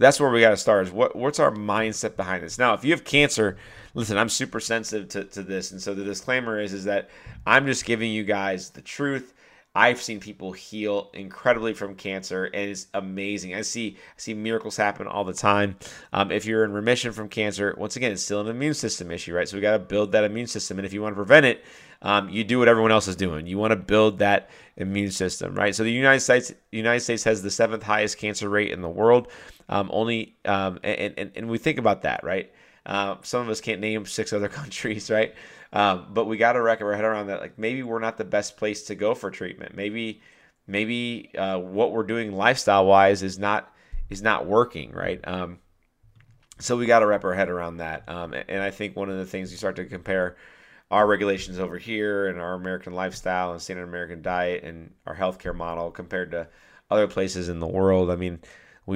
that's 0.00 0.18
where 0.18 0.30
we 0.30 0.40
got 0.40 0.50
to 0.50 0.56
start. 0.56 0.86
Is 0.86 0.92
what 0.92 1.14
what's 1.14 1.38
our 1.38 1.52
mindset 1.52 2.16
behind 2.16 2.42
this? 2.42 2.58
Now, 2.58 2.72
if 2.74 2.84
you 2.84 2.90
have 2.92 3.04
cancer, 3.04 3.58
listen, 3.94 4.16
I'm 4.16 4.30
super 4.30 4.58
sensitive 4.58 5.08
to, 5.10 5.24
to 5.24 5.42
this, 5.42 5.70
and 5.70 5.80
so 5.80 5.94
the 5.94 6.04
disclaimer 6.04 6.58
is 6.58 6.72
is 6.72 6.84
that 6.84 7.10
I'm 7.46 7.66
just 7.66 7.84
giving 7.84 8.10
you 8.10 8.24
guys 8.24 8.70
the 8.70 8.80
truth. 8.80 9.34
I've 9.72 10.02
seen 10.02 10.18
people 10.18 10.50
heal 10.50 11.10
incredibly 11.14 11.74
from 11.74 11.94
cancer, 11.94 12.46
and 12.46 12.70
it's 12.70 12.88
amazing. 12.94 13.54
I 13.54 13.60
see 13.60 13.98
I 13.98 14.20
see 14.20 14.34
miracles 14.34 14.76
happen 14.76 15.06
all 15.06 15.22
the 15.22 15.34
time. 15.34 15.76
Um, 16.12 16.32
if 16.32 16.44
you're 16.46 16.64
in 16.64 16.72
remission 16.72 17.12
from 17.12 17.28
cancer, 17.28 17.74
once 17.78 17.94
again, 17.94 18.10
it's 18.10 18.22
still 18.22 18.40
an 18.40 18.48
immune 18.48 18.74
system 18.74 19.10
issue, 19.10 19.34
right? 19.34 19.48
So 19.48 19.56
we 19.56 19.60
got 19.60 19.72
to 19.72 19.78
build 19.78 20.12
that 20.12 20.24
immune 20.24 20.48
system, 20.48 20.78
and 20.78 20.86
if 20.86 20.92
you 20.94 21.02
want 21.02 21.12
to 21.12 21.16
prevent 21.16 21.46
it, 21.46 21.62
um, 22.02 22.30
you 22.30 22.42
do 22.42 22.58
what 22.58 22.66
everyone 22.66 22.90
else 22.90 23.06
is 23.06 23.16
doing. 23.16 23.46
You 23.46 23.58
want 23.58 23.72
to 23.72 23.76
build 23.76 24.18
that 24.20 24.50
immune 24.76 25.10
system, 25.10 25.54
right? 25.54 25.74
So 25.74 25.84
the 25.84 25.92
United 25.92 26.20
States 26.20 26.52
United 26.72 27.00
States 27.00 27.22
has 27.24 27.42
the 27.42 27.50
seventh 27.50 27.82
highest 27.82 28.18
cancer 28.18 28.48
rate 28.48 28.72
in 28.72 28.80
the 28.80 28.88
world. 28.88 29.28
Um, 29.70 29.88
only 29.92 30.36
um, 30.44 30.80
and, 30.82 31.14
and 31.16 31.32
and 31.36 31.48
we 31.48 31.56
think 31.56 31.78
about 31.78 32.02
that, 32.02 32.22
right? 32.24 32.52
Uh, 32.84 33.16
some 33.22 33.40
of 33.40 33.48
us 33.48 33.60
can't 33.60 33.80
name 33.80 34.04
six 34.04 34.32
other 34.32 34.48
countries, 34.60 35.10
right? 35.10 35.34
Um, 35.72 36.08
but 36.12 36.26
we 36.26 36.36
got 36.36 36.54
to 36.54 36.62
wrap 36.62 36.82
our 36.82 36.94
head 36.94 37.04
around 37.04 37.28
that. 37.28 37.40
Like 37.40 37.58
maybe 37.58 37.82
we're 37.82 38.00
not 38.00 38.18
the 38.18 38.24
best 38.24 38.56
place 38.56 38.82
to 38.84 38.94
go 38.96 39.14
for 39.14 39.30
treatment. 39.30 39.76
Maybe 39.76 40.20
maybe 40.66 41.30
uh, 41.38 41.58
what 41.58 41.92
we're 41.92 42.02
doing 42.02 42.32
lifestyle 42.32 42.84
wise 42.84 43.22
is 43.22 43.38
not 43.38 43.72
is 44.10 44.22
not 44.22 44.46
working, 44.46 44.92
right? 44.92 45.20
Um, 45.24 45.60
so 46.58 46.76
we 46.76 46.86
got 46.86 46.98
to 46.98 47.06
wrap 47.06 47.24
our 47.24 47.32
head 47.32 47.48
around 47.48 47.78
that. 47.78 48.08
Um, 48.08 48.34
and 48.34 48.60
I 48.62 48.70
think 48.70 48.96
one 48.96 49.08
of 49.08 49.16
the 49.16 49.24
things 49.24 49.50
you 49.50 49.56
start 49.56 49.76
to 49.76 49.84
compare 49.84 50.36
our 50.90 51.06
regulations 51.06 51.58
over 51.60 51.78
here 51.78 52.26
and 52.26 52.40
our 52.40 52.54
American 52.54 52.92
lifestyle 52.92 53.52
and 53.52 53.62
standard 53.62 53.84
American 53.84 54.20
diet 54.20 54.64
and 54.64 54.92
our 55.06 55.14
healthcare 55.14 55.54
model 55.54 55.90
compared 55.90 56.32
to 56.32 56.48
other 56.90 57.06
places 57.06 57.48
in 57.48 57.60
the 57.60 57.66
world. 57.66 58.10
I 58.10 58.16
mean, 58.16 58.40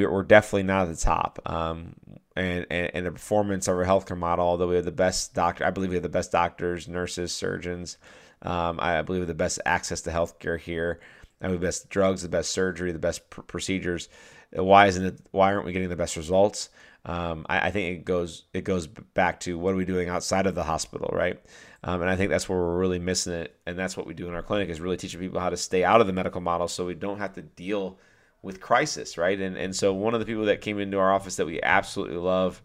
we're 0.02 0.22
definitely 0.22 0.64
not 0.64 0.88
at 0.88 0.96
the 0.96 1.00
top. 1.00 1.38
Um, 1.46 1.94
and, 2.36 2.66
and, 2.70 2.90
and 2.94 3.06
the 3.06 3.12
performance 3.12 3.68
of 3.68 3.76
our 3.76 3.84
healthcare 3.84 4.18
model, 4.18 4.44
although 4.44 4.68
we 4.68 4.76
have 4.76 4.84
the 4.84 4.92
best 4.92 5.34
doctor, 5.34 5.64
I 5.64 5.70
believe 5.70 5.90
we 5.90 5.96
have 5.96 6.02
the 6.02 6.08
best 6.08 6.32
doctors, 6.32 6.88
nurses, 6.88 7.32
surgeons. 7.32 7.98
Um, 8.42 8.78
I 8.80 9.02
believe 9.02 9.20
we 9.20 9.22
have 9.22 9.28
the 9.28 9.34
best 9.34 9.60
access 9.64 10.00
to 10.02 10.10
healthcare 10.10 10.58
here. 10.58 11.00
And 11.40 11.50
we 11.50 11.54
have 11.54 11.60
the 11.60 11.66
best 11.66 11.90
drugs, 11.90 12.22
the 12.22 12.28
best 12.28 12.50
surgery, 12.50 12.92
the 12.92 12.98
best 12.98 13.28
pr- 13.30 13.42
procedures. 13.42 14.08
Why 14.52 14.86
isn't 14.86 15.04
it? 15.04 15.20
Why 15.30 15.52
aren't 15.52 15.66
we 15.66 15.72
getting 15.72 15.88
the 15.88 15.96
best 15.96 16.16
results? 16.16 16.70
Um, 17.06 17.44
I, 17.48 17.66
I, 17.66 17.70
think 17.70 17.98
it 17.98 18.04
goes 18.04 18.44
it 18.54 18.64
goes 18.64 18.86
back 18.86 19.40
to 19.40 19.58
what 19.58 19.74
are 19.74 19.76
we 19.76 19.84
doing 19.84 20.08
outside 20.08 20.46
of 20.46 20.54
the 20.54 20.62
hospital, 20.62 21.10
right? 21.12 21.38
Um, 21.82 22.00
and 22.00 22.10
I 22.10 22.16
think 22.16 22.30
that's 22.30 22.48
where 22.48 22.58
we're 22.58 22.78
really 22.78 22.98
missing 22.98 23.34
it. 23.34 23.58
And 23.66 23.78
that's 23.78 23.94
what 23.94 24.06
we 24.06 24.14
do 24.14 24.26
in 24.26 24.34
our 24.34 24.42
clinic 24.42 24.70
is 24.70 24.80
really 24.80 24.96
teaching 24.96 25.20
people 25.20 25.38
how 25.38 25.50
to 25.50 25.56
stay 25.56 25.84
out 25.84 26.00
of 26.00 26.06
the 26.06 26.14
medical 26.14 26.40
model, 26.40 26.66
so 26.66 26.86
we 26.86 26.94
don't 26.94 27.18
have 27.18 27.34
to 27.34 27.42
deal 27.42 27.98
with 28.44 28.60
crisis, 28.60 29.18
right? 29.18 29.40
And 29.40 29.56
and 29.56 29.74
so 29.74 29.92
one 29.92 30.14
of 30.14 30.20
the 30.20 30.26
people 30.26 30.44
that 30.44 30.60
came 30.60 30.78
into 30.78 30.98
our 30.98 31.12
office 31.12 31.36
that 31.36 31.46
we 31.46 31.60
absolutely 31.62 32.18
love, 32.18 32.62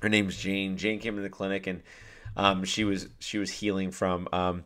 her 0.00 0.08
name's 0.08 0.36
Jane. 0.36 0.76
Jane 0.76 0.98
came 0.98 1.14
into 1.14 1.22
the 1.22 1.30
clinic 1.30 1.66
and 1.66 1.82
um, 2.36 2.64
she 2.64 2.84
was 2.84 3.08
she 3.20 3.38
was 3.38 3.50
healing 3.50 3.92
from 3.92 4.28
um, 4.32 4.64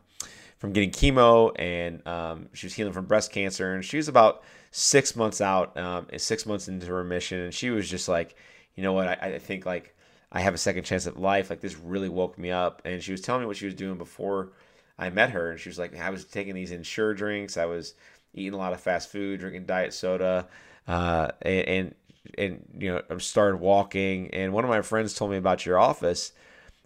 from 0.57 0.73
getting 0.73 0.91
chemo 0.91 1.51
and 1.57 2.05
um, 2.07 2.49
she 2.53 2.65
was 2.65 2.73
healing 2.73 2.93
from 2.93 3.05
breast 3.05 3.31
cancer 3.31 3.73
and 3.73 3.85
she 3.85 3.97
was 3.97 4.07
about 4.07 4.43
six 4.71 5.15
months 5.15 5.39
out, 5.39 5.77
um, 5.77 6.07
six 6.17 6.45
months 6.45 6.67
into 6.67 6.91
remission, 6.91 7.39
and 7.39 7.53
she 7.53 7.69
was 7.69 7.89
just 7.89 8.09
like, 8.09 8.35
you 8.75 8.83
know 8.83 8.93
what, 8.93 9.07
I, 9.07 9.13
I 9.35 9.39
think 9.39 9.65
like 9.65 9.95
I 10.31 10.41
have 10.41 10.53
a 10.53 10.57
second 10.57 10.83
chance 10.83 11.07
at 11.07 11.19
life. 11.19 11.49
Like 11.49 11.61
this 11.61 11.77
really 11.77 12.09
woke 12.09 12.37
me 12.37 12.51
up, 12.51 12.81
and 12.85 13.01
she 13.01 13.11
was 13.11 13.21
telling 13.21 13.41
me 13.41 13.47
what 13.47 13.57
she 13.57 13.65
was 13.65 13.75
doing 13.75 13.97
before 13.97 14.51
I 14.97 15.09
met 15.11 15.29
her, 15.29 15.51
and 15.51 15.59
she 15.59 15.69
was 15.69 15.77
like, 15.77 15.95
I 15.95 16.09
was 16.09 16.25
taking 16.25 16.55
these 16.55 16.71
Ensure 16.71 17.13
drinks, 17.13 17.55
I 17.55 17.65
was 17.65 17.93
eating 18.37 18.53
a 18.53 18.57
lot 18.57 18.73
of 18.73 18.79
fast 18.79 19.09
food, 19.09 19.39
drinking 19.39 19.65
diet 19.65 19.93
soda, 19.93 20.47
uh, 20.87 21.29
and, 21.41 21.67
and 21.67 21.95
and 22.37 22.65
you 22.77 22.93
know 22.93 23.01
I 23.09 23.17
started 23.17 23.57
walking. 23.57 24.29
And 24.33 24.53
one 24.53 24.63
of 24.63 24.69
my 24.69 24.81
friends 24.81 25.13
told 25.13 25.31
me 25.31 25.37
about 25.37 25.65
your 25.65 25.79
office 25.79 26.31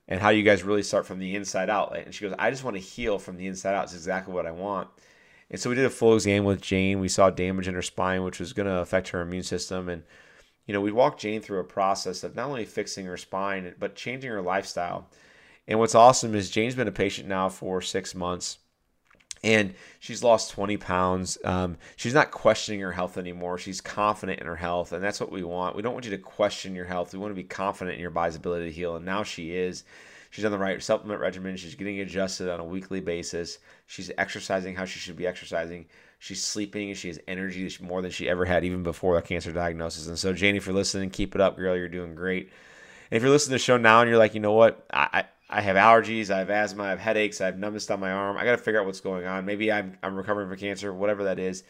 and 0.08 0.20
how 0.20 0.30
you 0.30 0.44
guys 0.44 0.64
really 0.64 0.84
start 0.84 1.06
from 1.06 1.20
the 1.20 1.36
inside 1.36 1.70
out. 1.70 1.96
And 1.98 2.14
she 2.14 2.26
goes, 2.26 2.36
I 2.38 2.52
just 2.52 2.64
want 2.64 2.76
to 2.76 2.82
heal 2.82 3.18
from 3.18 3.38
the 3.38 3.48
inside 3.48 3.76
out. 3.76 3.86
It's 3.86 3.94
exactly 3.94 4.34
what 4.34 4.46
I 4.46 4.52
want. 4.52 4.90
And 5.50 5.60
so 5.60 5.70
we 5.70 5.76
did 5.76 5.86
a 5.86 5.90
full 5.90 6.16
exam 6.16 6.44
with 6.44 6.62
Jane. 6.62 7.00
We 7.00 7.08
saw 7.08 7.30
damage 7.30 7.68
in 7.68 7.76
her 7.76 7.82
spine, 7.82 8.24
which 8.24 8.40
was 8.40 8.54
going 8.54 8.68
to 8.68 8.80
affect 8.80 9.10
her 9.10 9.22
immune 9.22 9.44
system. 9.44 9.90
And, 9.90 10.04
you 10.66 10.74
know, 10.74 10.82
we 10.82 10.92
walked 10.92 11.22
Jane 11.22 11.42
through 11.42 11.60
a 11.60 11.66
process 11.66 12.24
of 12.24 12.36
not 12.36 12.48
only 12.48 12.66
fixing 12.66 13.06
her 13.06 13.18
spine, 13.18 13.74
but 13.80 13.96
changing 13.96 14.32
her 14.32 14.42
lifestyle. 14.42 15.10
And 15.68 15.80
what's 15.80 15.96
awesome 15.96 16.36
is 16.36 16.50
Jane's 16.50 16.76
been 16.76 16.88
a 16.88 16.92
patient 16.92 17.28
now 17.28 17.48
for 17.50 17.82
six 17.82 18.16
months 18.16 18.58
and 19.44 19.74
she's 20.00 20.24
lost 20.24 20.52
20 20.52 20.78
pounds. 20.78 21.38
Um, 21.44 21.78
she's 21.96 22.14
not 22.14 22.32
questioning 22.32 22.80
her 22.82 22.92
health 22.92 23.18
anymore. 23.18 23.58
She's 23.58 23.82
confident 23.82 24.40
in 24.40 24.48
her 24.48 24.56
health, 24.56 24.92
and 24.92 25.04
that's 25.04 25.20
what 25.20 25.32
we 25.32 25.44
want. 25.44 25.76
We 25.76 25.82
don't 25.82 25.94
want 25.94 26.06
you 26.06 26.12
to 26.12 26.18
question 26.18 26.76
your 26.76 26.86
health. 26.86 27.14
We 27.14 27.20
want 27.20 27.32
to 27.32 27.42
be 27.42 27.44
confident 27.44 27.96
in 27.96 28.02
your 28.02 28.12
body's 28.12 28.36
ability 28.36 28.66
to 28.66 28.72
heal, 28.72 28.96
and 28.96 29.06
now 29.06 29.24
she 29.24 29.56
is. 29.56 29.84
She's 30.30 30.46
on 30.46 30.52
the 30.52 30.58
right 30.58 30.82
supplement 30.82 31.20
regimen. 31.20 31.58
She's 31.58 31.76
getting 31.76 32.00
adjusted 32.00 32.50
on 32.50 32.60
a 32.60 32.66
weekly 32.66 33.02
basis. 33.02 33.60
She's 33.88 34.12
exercising 34.18 34.76
how 34.76 34.86
she 34.86 35.00
should 35.00 35.18
be 35.18 35.28
exercising. 35.28 35.88
She's 36.20 36.42
sleeping. 36.42 36.94
She 36.94 37.10
has 37.10 37.20
energy 37.28 37.70
more 37.82 38.02
than 38.02 38.12
she 38.12 38.30
ever 38.30 38.46
had, 38.46 38.64
even 38.64 38.84
before 38.84 39.16
the 39.16 39.24
cancer 39.24 39.52
diagnosis. 39.52 40.08
And 40.08 40.18
so, 40.18 40.32
Janie, 40.32 40.58
if 40.58 40.68
you're 40.68 40.76
listening, 40.76 41.10
keep 41.10 41.36
it 41.36 41.42
up, 41.42 41.58
girl. 41.58 41.76
You're 41.76 41.90
doing 41.90 42.16
great. 42.16 42.50
And 43.10 43.18
if 43.18 43.24
you're 43.24 43.32
listening 43.32 43.52
to 43.52 43.56
the 43.56 43.66
show 43.66 43.76
now 43.76 44.00
and 44.00 44.10
you're 44.10 44.20
like, 44.20 44.34
you 44.34 44.40
know 44.40 44.54
what, 44.54 44.86
I, 44.94 45.26
I 45.52 45.60
have 45.62 45.76
allergies, 45.76 46.30
I 46.30 46.40
have 46.40 46.50
asthma, 46.50 46.84
I 46.84 46.90
have 46.90 47.00
headaches, 47.00 47.42
I 47.42 47.46
have 47.48 47.60
numbness 47.60 47.90
on 47.92 48.00
my 48.00 48.12
arm. 48.12 48.38
I 48.38 48.46
got 48.46 48.52
to 48.52 48.58
figure 48.58 48.80
out 48.80 48.86
what's 48.86 49.02
going 49.02 49.26
on. 49.26 49.46
Maybe 49.46 49.70
I'm, 49.72 49.98
I'm 50.02 50.16
recovering 50.16 50.48
from 50.48 50.58
cancer, 50.58 50.94
whatever 50.94 51.26
that 51.26 51.40
is. 51.40 51.64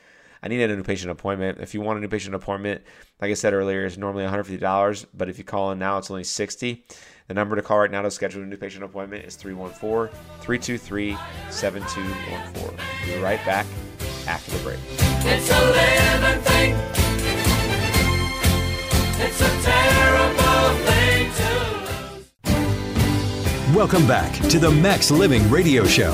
I 0.43 0.47
need 0.47 0.61
a 0.61 0.75
new 0.75 0.83
patient 0.83 1.11
appointment. 1.11 1.59
If 1.59 1.73
you 1.73 1.81
want 1.81 1.97
a 1.97 2.01
new 2.01 2.07
patient 2.07 2.35
appointment, 2.35 2.83
like 3.19 3.31
I 3.31 3.33
said 3.33 3.53
earlier, 3.53 3.85
it's 3.85 3.97
normally 3.97 4.23
$150, 4.23 5.05
but 5.15 5.29
if 5.29 5.38
you 5.39 5.43
call 5.43 5.71
in 5.71 5.79
now, 5.79 5.97
it's 5.97 6.11
only 6.11 6.23
60. 6.23 6.83
The 7.27 7.33
number 7.33 7.55
to 7.55 7.61
call 7.61 7.79
right 7.79 7.91
now 7.91 8.01
to 8.03 8.11
schedule 8.11 8.43
a 8.43 8.45
new 8.45 8.57
patient 8.57 8.83
appointment 8.83 9.25
is 9.25 9.35
314 9.35 10.15
323 10.41 11.17
7214. 11.50 12.77
We'll 13.07 13.15
be 13.15 13.23
right 13.23 13.43
back 13.45 13.65
after 14.27 14.57
the 14.57 14.63
break. 14.63 14.79
Welcome 23.74 24.06
back 24.06 24.34
to 24.50 24.60
the 24.60 24.70
Max 24.70 25.12
Living 25.12 25.50
Radio 25.50 25.86
Show. 25.86 26.12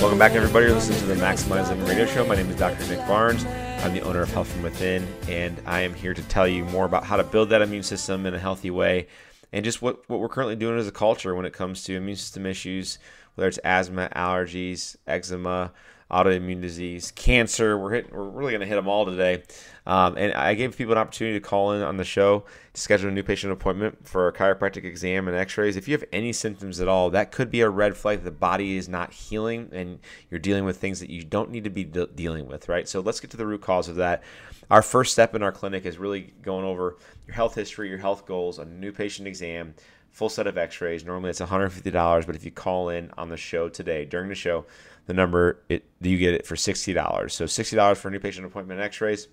Welcome 0.00 0.20
back, 0.20 0.32
everybody. 0.32 0.66
You're 0.66 0.74
listening 0.76 1.00
to 1.00 1.06
the 1.06 1.16
Maximize 1.16 1.68
Living 1.68 1.84
Radio 1.84 2.06
Show. 2.06 2.24
My 2.24 2.36
name 2.36 2.48
is 2.48 2.54
Dr. 2.54 2.86
Nick 2.86 3.04
Barnes. 3.08 3.44
I'm 3.44 3.92
the 3.92 4.00
owner 4.02 4.22
of 4.22 4.32
Health 4.32 4.46
from 4.52 4.62
Within, 4.62 5.04
and 5.26 5.60
I 5.66 5.80
am 5.80 5.92
here 5.92 6.14
to 6.14 6.22
tell 6.22 6.46
you 6.46 6.64
more 6.66 6.84
about 6.84 7.02
how 7.02 7.16
to 7.16 7.24
build 7.24 7.48
that 7.48 7.60
immune 7.60 7.82
system 7.82 8.24
in 8.24 8.34
a 8.34 8.38
healthy 8.38 8.70
way 8.70 9.08
and 9.52 9.64
just 9.64 9.82
what, 9.82 10.08
what 10.08 10.20
we're 10.20 10.28
currently 10.28 10.54
doing 10.54 10.78
as 10.78 10.86
a 10.86 10.92
culture 10.92 11.34
when 11.34 11.44
it 11.44 11.52
comes 11.52 11.82
to 11.84 11.96
immune 11.96 12.16
system 12.16 12.46
issues, 12.46 13.00
whether 13.34 13.48
it's 13.48 13.58
asthma, 13.58 14.10
allergies, 14.14 14.94
eczema, 15.08 15.72
autoimmune 16.10 16.60
disease, 16.60 17.12
cancer. 17.12 17.78
We're 17.78 17.92
hitting, 17.92 18.12
we're 18.12 18.28
really 18.28 18.52
going 18.52 18.60
to 18.60 18.66
hit 18.66 18.76
them 18.76 18.88
all 18.88 19.06
today. 19.06 19.42
Um, 19.86 20.16
and 20.16 20.32
I 20.34 20.54
gave 20.54 20.76
people 20.76 20.92
an 20.92 20.98
opportunity 20.98 21.38
to 21.38 21.44
call 21.44 21.72
in 21.72 21.82
on 21.82 21.96
the 21.96 22.04
show 22.04 22.44
to 22.74 22.80
schedule 22.80 23.08
a 23.08 23.12
new 23.12 23.22
patient 23.22 23.52
appointment 23.52 24.06
for 24.06 24.28
a 24.28 24.32
chiropractic 24.32 24.84
exam 24.84 25.26
and 25.26 25.36
x-rays. 25.36 25.76
If 25.76 25.88
you 25.88 25.94
have 25.94 26.04
any 26.12 26.32
symptoms 26.32 26.80
at 26.80 26.88
all, 26.88 27.10
that 27.10 27.32
could 27.32 27.50
be 27.50 27.60
a 27.60 27.68
red 27.68 27.96
flag 27.96 28.22
the 28.22 28.30
body 28.30 28.76
is 28.76 28.88
not 28.88 29.12
healing 29.12 29.68
and 29.72 29.98
you're 30.30 30.40
dealing 30.40 30.64
with 30.64 30.76
things 30.76 31.00
that 31.00 31.10
you 31.10 31.24
don't 31.24 31.50
need 31.50 31.64
to 31.64 31.70
be 31.70 31.84
de- 31.84 32.06
dealing 32.08 32.46
with, 32.46 32.68
right? 32.68 32.88
So 32.88 33.00
let's 33.00 33.20
get 33.20 33.30
to 33.30 33.36
the 33.36 33.46
root 33.46 33.62
cause 33.62 33.88
of 33.88 33.96
that. 33.96 34.22
Our 34.70 34.82
first 34.82 35.12
step 35.12 35.34
in 35.34 35.42
our 35.42 35.50
clinic 35.50 35.84
is 35.84 35.98
really 35.98 36.32
going 36.42 36.64
over 36.64 36.96
your 37.26 37.34
health 37.34 37.54
history, 37.54 37.88
your 37.88 37.98
health 37.98 38.26
goals, 38.26 38.58
a 38.58 38.64
new 38.64 38.92
patient 38.92 39.26
exam, 39.26 39.74
full 40.10 40.28
set 40.28 40.46
of 40.46 40.58
x-rays. 40.58 41.04
Normally 41.04 41.30
it's 41.30 41.40
$150, 41.40 42.26
but 42.26 42.36
if 42.36 42.44
you 42.44 42.50
call 42.50 42.88
in 42.88 43.10
on 43.16 43.28
the 43.28 43.36
show 43.36 43.68
today, 43.68 44.04
during 44.04 44.28
the 44.28 44.34
show, 44.34 44.66
the 45.06 45.14
number 45.14 45.62
it 45.68 45.84
you 46.00 46.18
get 46.18 46.34
it 46.34 46.46
for 46.46 46.56
$60. 46.56 47.30
So 47.30 47.44
$60 47.44 47.96
for 47.96 48.08
a 48.08 48.10
new 48.10 48.20
patient 48.20 48.46
appointment 48.46 48.80
x-rays 48.80 49.28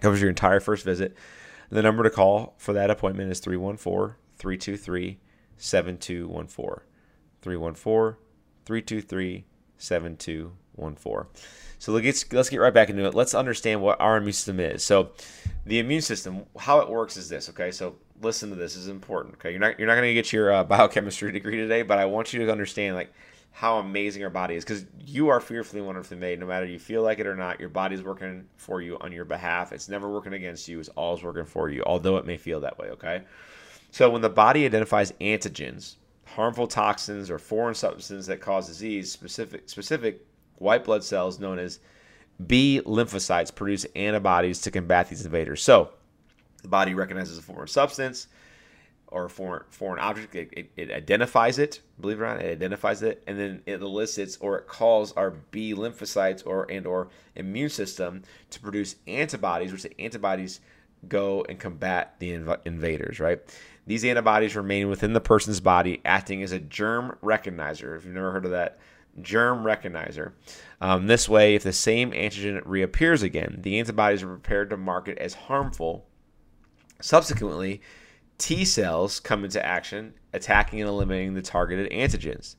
covers 0.00 0.20
your 0.20 0.30
entire 0.30 0.60
first 0.60 0.84
visit. 0.84 1.16
The 1.70 1.82
number 1.82 2.02
to 2.02 2.10
call 2.10 2.54
for 2.58 2.72
that 2.74 2.90
appointment 2.90 3.30
is 3.30 3.40
314 3.40 4.16
323 4.38 5.18
7214. 5.56 6.84
314 7.42 8.16
323 8.64 9.44
7214. 9.78 11.26
So 11.78 11.92
let's, 11.92 12.32
let's 12.32 12.48
get 12.48 12.58
right 12.58 12.72
back 12.72 12.90
into 12.90 13.04
it. 13.06 13.14
Let's 13.14 13.34
understand 13.34 13.82
what 13.82 14.00
our 14.00 14.16
immune 14.16 14.32
system 14.32 14.60
is. 14.60 14.82
So, 14.82 15.10
the 15.66 15.78
immune 15.78 16.00
system, 16.00 16.44
how 16.58 16.80
it 16.80 16.88
works 16.88 17.16
is 17.16 17.28
this. 17.28 17.48
Okay, 17.50 17.70
so 17.70 17.96
listen 18.22 18.50
to 18.50 18.56
this. 18.56 18.74
this 18.74 18.82
is 18.82 18.88
important. 18.88 19.34
Okay, 19.36 19.50
you're 19.50 19.60
not 19.60 19.78
you're 19.78 19.88
not 19.88 19.94
going 19.94 20.08
to 20.08 20.14
get 20.14 20.32
your 20.32 20.52
uh, 20.52 20.64
biochemistry 20.74 21.32
degree 21.32 21.56
today, 21.56 21.82
but 21.82 21.98
I 21.98 22.04
want 22.04 22.32
you 22.32 22.44
to 22.44 22.50
understand 22.50 22.96
like 22.96 23.12
how 23.56 23.78
amazing 23.78 24.22
our 24.22 24.28
body 24.28 24.54
is 24.54 24.66
because 24.66 24.84
you 25.06 25.28
are 25.28 25.40
fearfully 25.40 25.80
wonderfully 25.80 26.18
made 26.18 26.38
no 26.38 26.44
matter 26.44 26.66
you 26.66 26.78
feel 26.78 27.02
like 27.02 27.18
it 27.18 27.26
or 27.26 27.34
not 27.34 27.58
your 27.58 27.70
body's 27.70 28.02
working 28.02 28.44
for 28.58 28.82
you 28.82 28.98
on 29.00 29.10
your 29.10 29.24
behalf 29.24 29.72
it's 29.72 29.88
never 29.88 30.10
working 30.10 30.34
against 30.34 30.68
you 30.68 30.78
it's 30.78 30.90
always 30.90 31.22
working 31.22 31.46
for 31.46 31.70
you 31.70 31.82
although 31.86 32.18
it 32.18 32.26
may 32.26 32.36
feel 32.36 32.60
that 32.60 32.78
way 32.78 32.88
okay 32.90 33.22
so 33.90 34.10
when 34.10 34.20
the 34.20 34.28
body 34.28 34.66
identifies 34.66 35.10
antigens 35.22 35.94
harmful 36.26 36.66
toxins 36.66 37.30
or 37.30 37.38
foreign 37.38 37.74
substances 37.74 38.26
that 38.26 38.42
cause 38.42 38.66
disease 38.66 39.10
specific 39.10 39.66
specific 39.70 40.26
white 40.56 40.84
blood 40.84 41.02
cells 41.02 41.40
known 41.40 41.58
as 41.58 41.78
b 42.46 42.82
lymphocytes 42.84 43.54
produce 43.54 43.86
antibodies 43.96 44.60
to 44.60 44.70
combat 44.70 45.08
these 45.08 45.24
invaders 45.24 45.62
so 45.62 45.88
the 46.66 46.70
body 46.70 46.94
recognizes 46.94 47.38
a 47.38 47.42
foreign 47.42 47.68
substance 47.68 48.26
or 49.08 49.26
a 49.26 49.30
foreign 49.30 49.62
foreign 49.70 50.00
object. 50.00 50.34
It, 50.34 50.48
it, 50.52 50.70
it, 50.76 50.90
identifies 50.90 51.58
it, 51.58 51.80
believe 52.00 52.20
it 52.20 52.24
or 52.24 52.26
not, 52.26 52.42
it 52.42 52.50
identifies 52.50 53.02
it, 53.02 53.22
and 53.26 53.38
then 53.38 53.62
it 53.66 53.80
elicits 53.80 54.36
or 54.38 54.58
it 54.58 54.66
calls 54.66 55.12
our 55.12 55.30
B 55.30 55.74
lymphocytes 55.74 56.44
or 56.44 56.70
and 56.70 56.86
or 56.86 57.08
immune 57.36 57.70
system 57.70 58.22
to 58.50 58.60
produce 58.60 58.96
antibodies, 59.06 59.72
which 59.72 59.84
the 59.84 60.00
antibodies 60.00 60.60
go 61.08 61.46
and 61.48 61.60
combat 61.60 62.16
the 62.18 62.32
inv- 62.32 62.58
invaders. 62.64 63.20
Right? 63.20 63.40
These 63.86 64.04
antibodies 64.04 64.56
remain 64.56 64.88
within 64.88 65.12
the 65.12 65.20
person's 65.20 65.60
body, 65.60 66.00
acting 66.04 66.42
as 66.42 66.50
a 66.50 66.58
germ 66.58 67.16
recognizer. 67.22 67.96
If 67.96 68.04
you've 68.04 68.14
never 68.14 68.32
heard 68.32 68.44
of 68.44 68.50
that. 68.50 68.78
Germ 69.22 69.64
recognizer. 69.64 70.32
Um, 70.78 71.06
this 71.06 71.26
way, 71.26 71.54
if 71.54 71.62
the 71.62 71.72
same 71.72 72.10
antigen 72.10 72.60
reappears 72.66 73.22
again, 73.22 73.60
the 73.62 73.78
antibodies 73.78 74.22
are 74.22 74.26
prepared 74.26 74.68
to 74.68 74.76
mark 74.76 75.08
it 75.08 75.16
as 75.16 75.32
harmful. 75.32 76.06
Subsequently, 77.00 77.80
T 78.38 78.64
cells 78.64 79.20
come 79.20 79.44
into 79.44 79.64
action, 79.64 80.14
attacking 80.32 80.80
and 80.80 80.88
eliminating 80.88 81.34
the 81.34 81.42
targeted 81.42 81.90
antigens. 81.90 82.56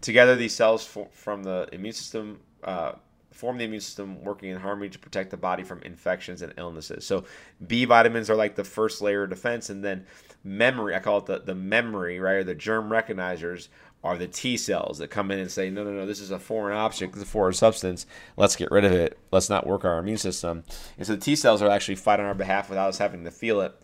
Together, 0.00 0.36
these 0.36 0.54
cells 0.54 0.86
from 1.12 1.42
the 1.42 1.68
immune 1.72 1.94
system 1.94 2.40
uh, 2.64 2.92
form 3.36 3.58
the 3.58 3.64
immune 3.64 3.80
system 3.80 4.22
working 4.22 4.50
in 4.50 4.58
harmony 4.58 4.88
to 4.88 4.98
protect 4.98 5.30
the 5.30 5.36
body 5.36 5.62
from 5.62 5.82
infections 5.82 6.42
and 6.42 6.52
illnesses. 6.56 7.06
So, 7.06 7.24
B 7.66 7.84
vitamins 7.84 8.30
are 8.30 8.36
like 8.36 8.56
the 8.56 8.64
first 8.64 9.00
layer 9.02 9.24
of 9.24 9.30
defense, 9.30 9.70
and 9.70 9.84
then 9.84 10.06
memory, 10.42 10.94
I 10.94 11.00
call 11.00 11.18
it 11.18 11.26
the, 11.26 11.40
the 11.40 11.54
memory, 11.54 12.18
right, 12.18 12.36
or 12.36 12.44
the 12.44 12.54
germ 12.54 12.88
recognizers 12.88 13.68
are 14.02 14.16
the 14.16 14.28
T 14.28 14.56
cells 14.56 14.98
that 14.98 15.08
come 15.08 15.30
in 15.30 15.38
and 15.38 15.50
say, 15.50 15.68
no, 15.70 15.84
no, 15.84 15.92
no, 15.92 16.06
this 16.06 16.20
is 16.20 16.30
a 16.30 16.38
foreign 16.38 16.76
object, 16.76 17.12
this 17.12 17.22
is 17.22 17.28
a 17.28 17.30
foreign 17.30 17.54
substance. 17.54 18.06
Let's 18.36 18.56
get 18.56 18.70
rid 18.70 18.84
of 18.84 18.92
it. 18.92 19.18
Let's 19.32 19.50
not 19.50 19.66
work 19.66 19.84
our 19.84 19.98
immune 19.98 20.18
system. 20.18 20.64
And 20.96 21.06
so 21.06 21.14
the 21.14 21.20
T 21.20 21.36
cells 21.36 21.62
are 21.62 21.70
actually 21.70 21.96
fight 21.96 22.20
on 22.20 22.26
our 22.26 22.34
behalf 22.34 22.68
without 22.68 22.88
us 22.88 22.98
having 22.98 23.24
to 23.24 23.30
feel 23.30 23.60
it 23.60 23.74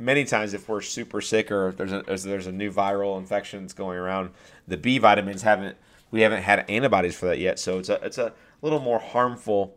many 0.00 0.24
times 0.24 0.54
if 0.54 0.68
we're 0.68 0.80
super 0.80 1.20
sick 1.20 1.50
or 1.52 1.68
if 1.68 1.76
there's 1.76 1.92
a, 1.92 1.98
if 2.12 2.22
there's 2.22 2.46
a 2.46 2.52
new 2.52 2.72
viral 2.72 3.18
infection 3.18 3.62
that's 3.62 3.74
going 3.74 3.98
around, 3.98 4.30
the 4.66 4.76
B 4.76 4.98
vitamins 4.98 5.42
haven't 5.42 5.76
we 6.10 6.22
haven't 6.22 6.42
had 6.42 6.68
antibodies 6.68 7.14
for 7.14 7.26
that 7.26 7.38
yet. 7.38 7.58
So 7.58 7.78
it's 7.78 7.88
a 7.88 7.94
it's 8.04 8.18
a 8.18 8.32
little 8.62 8.80
more 8.80 8.98
harmful, 8.98 9.76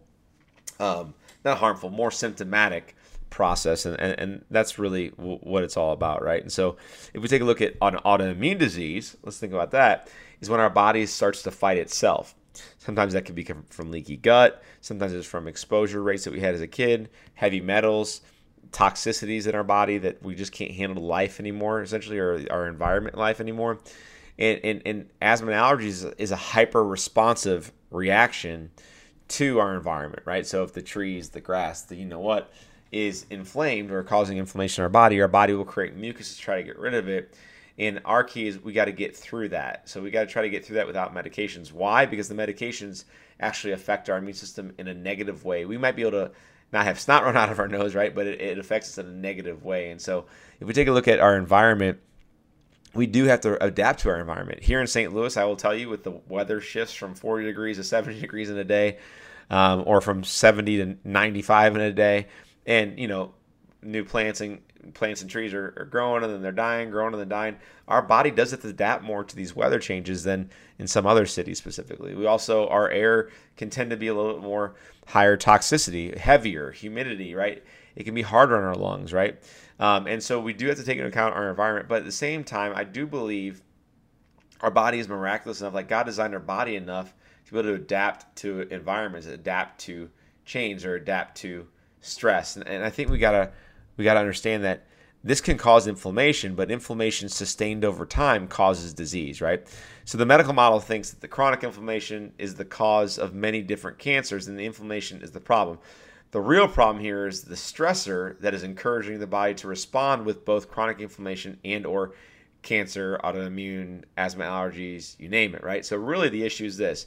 um, 0.79 1.13
not 1.43 1.57
harmful, 1.57 1.89
more 1.89 2.11
symptomatic 2.11 2.95
process, 3.29 3.85
and, 3.85 3.99
and, 3.99 4.19
and 4.19 4.45
that's 4.51 4.77
really 4.77 5.09
w- 5.09 5.39
what 5.39 5.63
it's 5.63 5.75
all 5.75 5.91
about, 5.91 6.23
right? 6.23 6.41
And 6.41 6.51
so 6.51 6.77
if 7.13 7.21
we 7.21 7.27
take 7.27 7.41
a 7.41 7.45
look 7.45 7.61
at 7.61 7.73
an 7.81 7.95
autoimmune 8.05 8.59
disease, 8.59 9.17
let's 9.23 9.39
think 9.39 9.53
about 9.53 9.71
that. 9.71 10.09
Is 10.39 10.49
when 10.49 10.59
our 10.59 10.69
body 10.69 11.05
starts 11.05 11.41
to 11.43 11.51
fight 11.51 11.77
itself. 11.77 12.35
Sometimes 12.77 13.13
that 13.13 13.25
can 13.25 13.33
be 13.33 13.47
from 13.69 13.91
leaky 13.91 14.17
gut. 14.17 14.61
Sometimes 14.81 15.13
it's 15.13 15.25
from 15.25 15.47
exposure 15.47 16.03
rates 16.03 16.25
that 16.25 16.33
we 16.33 16.41
had 16.41 16.53
as 16.53 16.61
a 16.61 16.67
kid, 16.67 17.09
heavy 17.33 17.61
metals, 17.61 18.21
toxicities 18.71 19.47
in 19.47 19.55
our 19.55 19.63
body 19.63 19.97
that 19.99 20.21
we 20.21 20.35
just 20.35 20.51
can't 20.51 20.71
handle 20.71 21.03
life 21.03 21.39
anymore, 21.39 21.81
essentially, 21.81 22.19
or 22.19 22.45
our 22.51 22.67
environment 22.67 23.17
life 23.17 23.39
anymore. 23.39 23.79
And, 24.37 24.59
and, 24.63 24.81
and 24.85 25.09
asthma 25.21 25.51
and 25.51 25.59
allergies 25.59 26.11
is 26.17 26.31
a 26.31 26.35
hyper 26.35 26.83
responsive 26.83 27.71
reaction 27.91 28.71
to 29.29 29.59
our 29.59 29.75
environment, 29.75 30.23
right? 30.25 30.45
So 30.45 30.63
if 30.63 30.73
the 30.73 30.81
trees, 30.81 31.29
the 31.29 31.41
grass, 31.41 31.83
the 31.83 31.95
you 31.95 32.05
know 32.05 32.19
what, 32.19 32.51
is 32.91 33.25
inflamed 33.29 33.91
or 33.91 34.03
causing 34.03 34.37
inflammation 34.37 34.81
in 34.81 34.83
our 34.83 34.89
body, 34.89 35.21
our 35.21 35.27
body 35.27 35.53
will 35.53 35.65
create 35.65 35.95
mucus 35.95 36.35
to 36.35 36.41
try 36.41 36.57
to 36.57 36.63
get 36.63 36.77
rid 36.77 36.93
of 36.93 37.07
it. 37.07 37.35
And 37.77 38.01
our 38.05 38.23
key 38.23 38.47
is 38.47 38.59
we 38.59 38.71
got 38.71 38.85
to 38.85 38.91
get 38.91 39.15
through 39.15 39.49
that. 39.49 39.89
So 39.89 40.01
we 40.01 40.11
got 40.11 40.21
to 40.21 40.27
try 40.27 40.43
to 40.43 40.49
get 40.49 40.63
through 40.63 40.75
that 40.75 40.85
without 40.85 41.15
medications. 41.15 41.71
Why? 41.71 42.05
Because 42.05 42.27
the 42.27 42.35
medications 42.35 43.05
actually 43.39 43.73
affect 43.73 44.09
our 44.09 44.17
immune 44.17 44.35
system 44.35 44.73
in 44.77 44.87
a 44.87 44.93
negative 44.93 45.43
way. 45.43 45.65
We 45.65 45.77
might 45.77 45.95
be 45.95 46.03
able 46.03 46.11
to 46.11 46.31
not 46.71 46.85
have 46.85 46.99
snot 46.99 47.23
run 47.23 47.35
out 47.37 47.51
of 47.51 47.59
our 47.59 47.67
nose, 47.67 47.95
right? 47.95 48.13
But 48.13 48.27
it, 48.27 48.41
it 48.41 48.59
affects 48.59 48.89
us 48.89 48.97
in 48.99 49.07
a 49.07 49.15
negative 49.15 49.63
way. 49.63 49.89
And 49.89 49.99
so 49.99 50.25
if 50.59 50.67
we 50.67 50.73
take 50.73 50.87
a 50.87 50.91
look 50.91 51.07
at 51.07 51.19
our 51.19 51.35
environment, 51.35 51.99
we 52.93 53.07
do 53.07 53.25
have 53.25 53.41
to 53.41 53.63
adapt 53.63 54.01
to 54.01 54.09
our 54.09 54.19
environment. 54.19 54.61
Here 54.63 54.79
in 54.79 54.87
St. 54.87 55.13
Louis, 55.13 55.35
I 55.35 55.45
will 55.45 55.55
tell 55.55 55.75
you, 55.75 55.89
with 55.89 56.03
the 56.03 56.19
weather 56.27 56.61
shifts 56.61 56.93
from 56.93 57.15
40 57.15 57.45
degrees 57.45 57.77
to 57.77 57.83
70 57.83 58.19
degrees 58.19 58.49
in 58.49 58.57
a 58.57 58.63
day, 58.63 58.97
um, 59.49 59.83
or 59.85 60.01
from 60.01 60.23
70 60.23 60.77
to 60.77 60.97
95 61.03 61.75
in 61.75 61.81
a 61.81 61.91
day, 61.91 62.27
and 62.65 62.97
you 62.99 63.07
know, 63.07 63.33
new 63.81 64.03
plants 64.03 64.41
and 64.41 64.61
plants 64.93 65.21
and 65.21 65.29
trees 65.29 65.53
are, 65.53 65.73
are 65.77 65.85
growing 65.85 66.23
and 66.23 66.33
then 66.33 66.41
they're 66.41 66.51
dying, 66.51 66.89
growing 66.89 67.13
and 67.13 67.21
then 67.21 67.29
dying. 67.29 67.55
Our 67.87 68.01
body 68.01 68.31
does 68.31 68.51
have 68.51 68.61
to 68.61 68.69
adapt 68.69 69.03
more 69.03 69.23
to 69.23 69.35
these 69.35 69.55
weather 69.55 69.79
changes 69.79 70.23
than 70.23 70.49
in 70.79 70.87
some 70.87 71.05
other 71.05 71.25
cities 71.25 71.57
specifically. 71.57 72.15
We 72.15 72.25
also 72.25 72.67
our 72.67 72.89
air 72.89 73.29
can 73.55 73.69
tend 73.69 73.91
to 73.91 73.97
be 73.97 74.07
a 74.07 74.13
little 74.13 74.33
bit 74.33 74.43
more 74.43 74.75
higher 75.07 75.37
toxicity, 75.37 76.17
heavier, 76.17 76.71
humidity, 76.71 77.33
right? 77.35 77.63
It 77.95 78.03
can 78.03 78.15
be 78.15 78.23
harder 78.23 78.57
on 78.57 78.63
our 78.63 78.75
lungs, 78.75 79.13
right? 79.13 79.41
Um, 79.79 80.07
and 80.07 80.21
so 80.21 80.39
we 80.39 80.53
do 80.53 80.67
have 80.67 80.77
to 80.77 80.83
take 80.83 80.97
into 80.97 81.07
account 81.07 81.35
our 81.35 81.49
environment. 81.49 81.87
But 81.87 81.99
at 81.99 82.05
the 82.05 82.11
same 82.11 82.43
time, 82.43 82.73
I 82.75 82.83
do 82.83 83.05
believe 83.05 83.61
our 84.61 84.71
body 84.71 84.99
is 84.99 85.07
miraculous 85.07 85.61
enough, 85.61 85.73
like 85.73 85.87
God 85.89 86.05
designed 86.05 86.33
our 86.33 86.39
body 86.39 86.75
enough 86.75 87.13
to 87.45 87.51
be 87.51 87.59
able 87.59 87.69
to 87.69 87.75
adapt 87.75 88.35
to 88.37 88.61
environments, 88.71 89.27
adapt 89.27 89.79
to 89.81 90.09
change, 90.45 90.85
or 90.85 90.95
adapt 90.95 91.37
to 91.37 91.67
stress. 92.01 92.55
And, 92.55 92.67
and 92.67 92.83
I 92.83 92.89
think 92.89 93.09
we 93.09 93.17
gotta 93.17 93.51
we 93.97 94.03
gotta 94.03 94.19
understand 94.19 94.63
that 94.63 94.85
this 95.23 95.39
can 95.39 95.57
cause 95.57 95.87
inflammation, 95.87 96.53
but 96.53 96.69
inflammation 96.69 97.29
sustained 97.29 97.85
over 97.85 98.05
time 98.05 98.47
causes 98.47 98.93
disease, 98.93 99.41
right? 99.41 99.65
So 100.03 100.17
the 100.17 100.25
medical 100.25 100.53
model 100.53 100.81
thinks 100.81 101.11
that 101.11 101.21
the 101.21 101.29
chronic 101.29 101.63
inflammation 101.63 102.33
is 102.37 102.55
the 102.55 102.65
cause 102.65 103.17
of 103.17 103.33
many 103.33 103.61
different 103.61 103.99
cancers 103.99 104.47
and 104.47 104.59
the 104.59 104.65
inflammation 104.65 105.21
is 105.21 105.31
the 105.31 105.39
problem. 105.39 105.79
The 106.33 106.41
real 106.41 106.67
problem 106.67 106.99
here 106.99 107.27
is 107.27 107.43
the 107.43 107.53
stressor 107.53 108.39
that 108.39 108.55
is 108.55 108.63
encouraging 108.63 109.19
the 109.19 109.27
body 109.27 109.53
to 109.53 109.67
respond 109.67 110.25
with 110.25 110.43
both 110.43 110.67
chronic 110.67 110.99
inflammation 110.99 111.59
and 111.63 111.85
or 111.85 112.15
cancer, 112.63 113.19
autoimmune, 113.23 114.05
asthma, 114.17 114.45
allergies, 114.45 115.15
you 115.19 115.29
name 115.29 115.53
it, 115.53 115.63
right? 115.63 115.85
So 115.85 115.95
really 115.95 116.29
the 116.29 116.43
issue 116.43 116.65
is 116.65 116.75
this. 116.75 117.05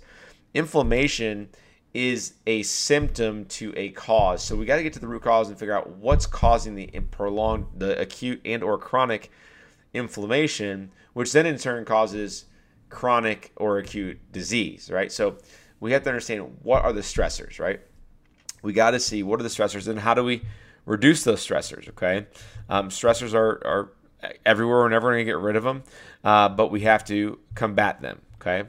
Inflammation 0.55 1.49
is 1.93 2.35
a 2.47 2.62
symptom 2.62 3.47
to 3.47 3.75
a 3.77 3.89
cause. 3.91 4.45
So 4.45 4.55
we 4.55 4.65
got 4.65 4.77
to 4.77 4.85
get 4.85 4.93
to 4.93 5.01
the 5.01 5.09
root 5.09 5.23
cause 5.23 5.49
and 5.49 5.59
figure 5.59 5.75
out 5.77 5.97
what's 5.97 6.27
causing 6.27 6.77
the 6.77 6.87
prolonged, 7.11 7.67
the 7.77 8.01
acute 8.01 8.41
and 8.45 8.62
or 8.62 8.79
chronic 8.79 9.33
inflammation, 9.93 10.93
which 11.15 11.33
then 11.33 11.47
in 11.47 11.59
turn 11.59 11.85
causes 11.85 12.45
chronic 12.91 13.51
or 13.57 13.79
acute 13.79 14.21
disease, 14.31 14.89
right? 14.89 15.11
So 15.11 15.39
we 15.81 15.91
have 15.91 16.05
to 16.05 16.11
understand 16.11 16.59
what 16.62 16.85
are 16.85 16.93
the 16.93 17.01
stressors, 17.01 17.59
right? 17.59 17.81
We 18.62 18.73
got 18.73 18.92
to 18.92 19.01
see 19.01 19.23
what 19.23 19.40
are 19.40 19.42
the 19.42 19.49
stressors 19.49 19.88
and 19.88 19.99
how 19.99 20.14
do 20.14 20.25
we 20.25 20.42
reduce 20.85 21.25
those 21.25 21.47
stressors, 21.47 21.88
okay? 21.90 22.27
Um, 22.69 22.88
stressors 22.88 23.35
are, 23.35 23.62
are 23.66 23.92
everywhere. 24.45 24.79
We're 24.79 24.88
never 24.88 25.11
going 25.11 25.25
to 25.27 25.31
get 25.31 25.38
rid 25.38 25.57
of 25.57 25.64
them, 25.64 25.83
uh, 26.25 26.49
but 26.49 26.71
we 26.71 26.81
have 26.81 27.05
to 27.07 27.38
combat 27.55 28.01
them, 28.01 28.21
okay? 28.40 28.64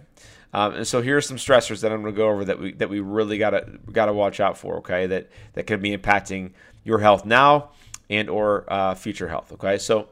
Um, 0.53 0.73
and 0.73 0.87
so 0.87 1.01
here 1.01 1.17
are 1.17 1.21
some 1.21 1.37
stressors 1.37 1.81
that 1.81 1.91
I'm 1.91 2.01
going 2.01 2.13
to 2.13 2.17
go 2.17 2.29
over 2.29 2.45
that 2.45 2.59
we 2.59 2.71
that 2.73 2.89
we 2.89 2.99
really 2.99 3.37
gotta 3.37 3.79
gotta 3.91 4.13
watch 4.13 4.39
out 4.39 4.57
for. 4.57 4.77
Okay, 4.77 5.05
that 5.05 5.29
that 5.53 5.67
could 5.67 5.81
be 5.81 5.95
impacting 5.95 6.51
your 6.83 6.99
health 6.99 7.25
now 7.25 7.71
and 8.09 8.29
or 8.29 8.65
uh, 8.71 8.95
future 8.95 9.27
health. 9.27 9.51
Okay, 9.53 9.77
so 9.77 10.07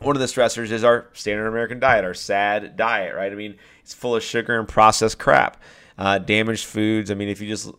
one 0.00 0.16
of 0.16 0.20
the 0.20 0.26
stressors 0.26 0.70
is 0.70 0.82
our 0.82 1.08
standard 1.12 1.46
American 1.46 1.78
diet, 1.78 2.04
our 2.04 2.14
SAD 2.14 2.76
diet, 2.76 3.14
right? 3.14 3.30
I 3.30 3.34
mean, 3.34 3.56
it's 3.80 3.94
full 3.94 4.16
of 4.16 4.22
sugar 4.22 4.58
and 4.58 4.66
processed 4.66 5.18
crap, 5.18 5.62
uh, 5.98 6.18
damaged 6.18 6.64
foods. 6.64 7.10
I 7.10 7.14
mean, 7.14 7.28
if 7.28 7.40
you 7.40 7.48
just 7.48 7.70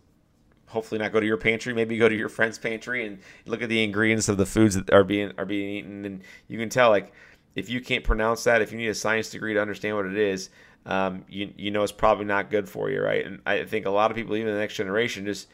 hopefully 0.76 1.00
not 1.00 1.14
go 1.14 1.22
to 1.22 1.26
your 1.26 1.38
pantry, 1.38 1.74
maybe 1.74 1.98
go 1.98 2.10
to 2.10 2.16
your 2.16 2.28
friend's 2.28 2.60
pantry 2.60 3.08
and 3.08 3.18
look 3.46 3.62
at 3.62 3.70
the 3.70 3.82
ingredients 3.82 4.28
of 4.28 4.36
the 4.36 4.46
foods 4.46 4.76
that 4.76 4.92
are 4.94 5.06
being 5.06 5.32
are 5.38 5.46
being 5.46 5.70
eaten, 5.70 6.06
and 6.06 6.22
you 6.50 6.60
can 6.60 6.68
tell 6.68 6.90
like 6.90 7.14
if 7.56 7.70
you 7.70 7.80
can't 7.80 8.04
pronounce 8.04 8.44
that, 8.44 8.62
if 8.62 8.74
you 8.74 8.78
need 8.78 8.90
a 8.90 8.94
science 8.94 9.30
degree 9.30 9.54
to 9.54 9.62
understand 9.62 9.96
what 9.96 10.06
it 10.06 10.18
is, 10.18 10.50
um, 10.86 11.24
you 11.30 11.54
you 11.58 11.72
know 11.72 11.82
it's 11.82 11.94
probably 11.94 12.26
not 12.26 12.52
good 12.52 12.68
for 12.68 12.90
you, 12.90 13.02
right? 13.02 13.26
And 13.26 13.40
I 13.46 13.64
think 13.64 13.86
a 13.86 13.90
lot 13.90 14.12
of 14.12 14.18
people, 14.18 14.36
even 14.36 14.54
the 14.54 14.60
next 14.60 14.76
generation, 14.76 15.26
just 15.26 15.48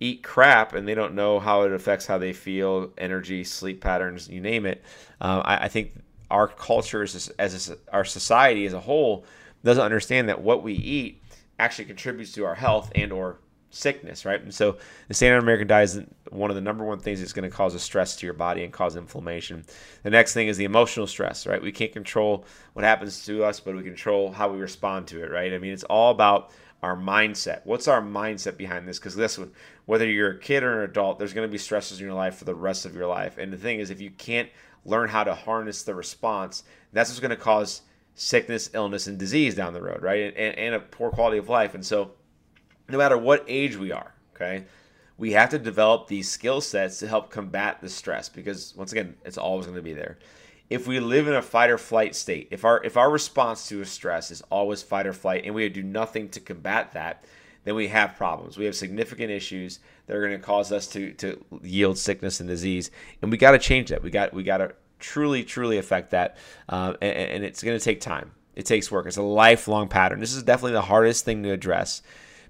eat 0.00 0.22
crap 0.22 0.74
and 0.74 0.86
they 0.86 0.94
don't 0.94 1.14
know 1.14 1.40
how 1.40 1.62
it 1.62 1.72
affects 1.72 2.06
how 2.06 2.18
they 2.18 2.34
feel, 2.34 2.92
energy, 2.98 3.42
sleep 3.42 3.80
patterns, 3.80 4.28
you 4.28 4.40
name 4.40 4.66
it. 4.66 4.84
Um, 5.20 5.42
I, 5.44 5.64
I, 5.64 5.68
think 5.68 5.92
our 6.30 6.46
culture 6.46 7.02
as, 7.02 7.32
as 7.38 7.70
a, 7.70 7.78
our 7.92 8.04
society 8.04 8.64
as 8.64 8.74
a 8.74 8.78
whole 8.78 9.24
doesn't 9.64 9.82
understand 9.82 10.28
that 10.28 10.40
what 10.40 10.62
we 10.62 10.74
eat 10.74 11.20
actually 11.58 11.86
contributes 11.86 12.30
to 12.32 12.44
our 12.44 12.54
health 12.54 12.92
and 12.94 13.12
or 13.12 13.40
sickness, 13.70 14.24
right? 14.24 14.40
And 14.40 14.54
so 14.54 14.78
the 15.08 15.14
standard 15.14 15.42
American 15.42 15.66
diet 15.66 15.90
is 15.90 16.00
one 16.30 16.50
of 16.50 16.56
the 16.56 16.62
number 16.62 16.84
one 16.84 17.00
things 17.00 17.20
that's 17.20 17.32
going 17.32 17.48
to 17.48 17.54
cause 17.54 17.74
a 17.74 17.78
stress 17.78 18.16
to 18.16 18.26
your 18.26 18.34
body 18.34 18.64
and 18.64 18.72
cause 18.72 18.96
inflammation. 18.96 19.64
The 20.02 20.10
next 20.10 20.34
thing 20.34 20.48
is 20.48 20.56
the 20.56 20.64
emotional 20.64 21.06
stress, 21.06 21.46
right? 21.46 21.60
We 21.60 21.72
can't 21.72 21.92
control 21.92 22.44
what 22.72 22.84
happens 22.84 23.24
to 23.26 23.44
us, 23.44 23.60
but 23.60 23.76
we 23.76 23.82
control 23.82 24.32
how 24.32 24.50
we 24.50 24.58
respond 24.58 25.06
to 25.08 25.22
it, 25.22 25.30
right? 25.30 25.52
I 25.52 25.58
mean, 25.58 25.72
it's 25.72 25.84
all 25.84 26.10
about 26.10 26.50
our 26.82 26.96
mindset. 26.96 27.60
What's 27.64 27.88
our 27.88 28.00
mindset 28.00 28.56
behind 28.56 28.88
this? 28.88 28.98
Because 28.98 29.16
listen, 29.16 29.50
whether 29.86 30.08
you're 30.08 30.32
a 30.32 30.38
kid 30.38 30.62
or 30.62 30.82
an 30.82 30.90
adult, 30.90 31.18
there's 31.18 31.32
going 31.32 31.48
to 31.48 31.52
be 31.52 31.58
stresses 31.58 32.00
in 32.00 32.06
your 32.06 32.14
life 32.14 32.36
for 32.36 32.44
the 32.44 32.54
rest 32.54 32.86
of 32.86 32.94
your 32.94 33.06
life. 33.06 33.36
And 33.38 33.52
the 33.52 33.56
thing 33.56 33.80
is, 33.80 33.90
if 33.90 34.00
you 34.00 34.10
can't 34.10 34.48
learn 34.84 35.08
how 35.08 35.24
to 35.24 35.34
harness 35.34 35.82
the 35.82 35.94
response, 35.94 36.62
that's 36.92 37.10
what's 37.10 37.20
going 37.20 37.30
to 37.30 37.36
cause 37.36 37.82
sickness, 38.14 38.70
illness, 38.74 39.06
and 39.06 39.18
disease 39.18 39.54
down 39.54 39.72
the 39.72 39.82
road, 39.82 40.02
right? 40.02 40.34
And, 40.36 40.58
and 40.58 40.74
a 40.74 40.80
poor 40.80 41.10
quality 41.10 41.38
of 41.38 41.48
life. 41.48 41.74
And 41.74 41.84
so, 41.84 42.12
no 42.88 42.98
matter 42.98 43.18
what 43.18 43.44
age 43.48 43.76
we 43.76 43.92
are, 43.92 44.14
okay, 44.34 44.64
we 45.16 45.32
have 45.32 45.50
to 45.50 45.58
develop 45.58 46.06
these 46.06 46.28
skill 46.28 46.60
sets 46.60 46.98
to 47.00 47.08
help 47.08 47.30
combat 47.30 47.80
the 47.80 47.88
stress 47.88 48.28
because, 48.28 48.74
once 48.76 48.92
again, 48.92 49.16
it's 49.24 49.38
always 49.38 49.66
going 49.66 49.76
to 49.76 49.82
be 49.82 49.92
there. 49.92 50.18
If 50.70 50.86
we 50.86 51.00
live 51.00 51.26
in 51.26 51.34
a 51.34 51.42
fight 51.42 51.70
or 51.70 51.78
flight 51.78 52.14
state, 52.14 52.48
if 52.50 52.64
our 52.64 52.82
if 52.84 52.96
our 52.96 53.10
response 53.10 53.68
to 53.68 53.80
a 53.80 53.86
stress 53.86 54.30
is 54.30 54.42
always 54.50 54.82
fight 54.82 55.06
or 55.06 55.12
flight, 55.12 55.44
and 55.44 55.54
we 55.54 55.68
do 55.68 55.82
nothing 55.82 56.28
to 56.30 56.40
combat 56.40 56.92
that, 56.92 57.24
then 57.64 57.74
we 57.74 57.88
have 57.88 58.16
problems. 58.16 58.58
We 58.58 58.66
have 58.66 58.76
significant 58.76 59.30
issues 59.30 59.80
that 60.06 60.16
are 60.16 60.20
going 60.20 60.38
to 60.38 60.46
cause 60.46 60.70
us 60.70 60.86
to 60.88 61.12
to 61.14 61.42
yield 61.62 61.98
sickness 61.98 62.40
and 62.40 62.48
disease, 62.48 62.90
and 63.22 63.30
we 63.30 63.38
got 63.38 63.52
to 63.52 63.58
change 63.58 63.88
that. 63.88 64.02
We 64.02 64.10
got 64.10 64.34
we 64.34 64.42
got 64.42 64.58
to 64.58 64.74
truly 64.98 65.42
truly 65.42 65.78
affect 65.78 66.10
that, 66.10 66.36
uh, 66.68 66.94
and, 67.00 67.16
and 67.16 67.44
it's 67.44 67.62
going 67.62 67.78
to 67.78 67.84
take 67.84 68.00
time. 68.00 68.32
It 68.54 68.66
takes 68.66 68.90
work. 68.90 69.06
It's 69.06 69.16
a 69.16 69.22
lifelong 69.22 69.88
pattern. 69.88 70.20
This 70.20 70.34
is 70.34 70.42
definitely 70.42 70.72
the 70.72 70.82
hardest 70.82 71.24
thing 71.24 71.42
to 71.44 71.50
address 71.50 72.02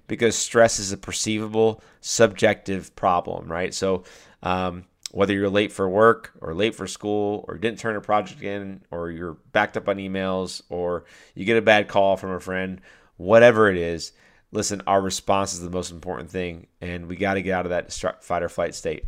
because 0.09 0.35
stress 0.35 0.79
is 0.79 0.91
a 0.91 0.97
perceivable, 0.97 1.81
subjective 2.01 2.93
problem, 2.97 3.49
right? 3.49 3.73
So, 3.73 4.03
um, 4.43 4.85
whether 5.11 5.33
you're 5.33 5.49
late 5.49 5.71
for 5.71 5.89
work 5.89 6.33
or 6.41 6.53
late 6.53 6.75
for 6.75 6.85
school 6.85 7.45
or 7.47 7.57
didn't 7.57 7.79
turn 7.79 7.95
a 7.95 8.01
project 8.01 8.43
in 8.43 8.81
or 8.91 9.09
you're 9.09 9.37
backed 9.53 9.75
up 9.75 9.87
on 9.87 9.97
emails 9.97 10.61
or 10.69 11.05
you 11.33 11.45
get 11.45 11.57
a 11.57 11.61
bad 11.61 11.87
call 11.87 12.15
from 12.15 12.31
a 12.31 12.39
friend, 12.39 12.81
whatever 13.17 13.71
it 13.71 13.77
is, 13.77 14.11
listen, 14.51 14.81
our 14.85 15.01
response 15.01 15.53
is 15.53 15.61
the 15.61 15.69
most 15.69 15.91
important 15.91 16.29
thing 16.29 16.67
and 16.79 17.07
we 17.07 17.15
got 17.15 17.35
to 17.35 17.41
get 17.41 17.53
out 17.53 17.65
of 17.65 17.71
that 17.71 17.91
fight 18.21 18.43
or 18.43 18.49
flight 18.49 18.75
state. 18.75 19.03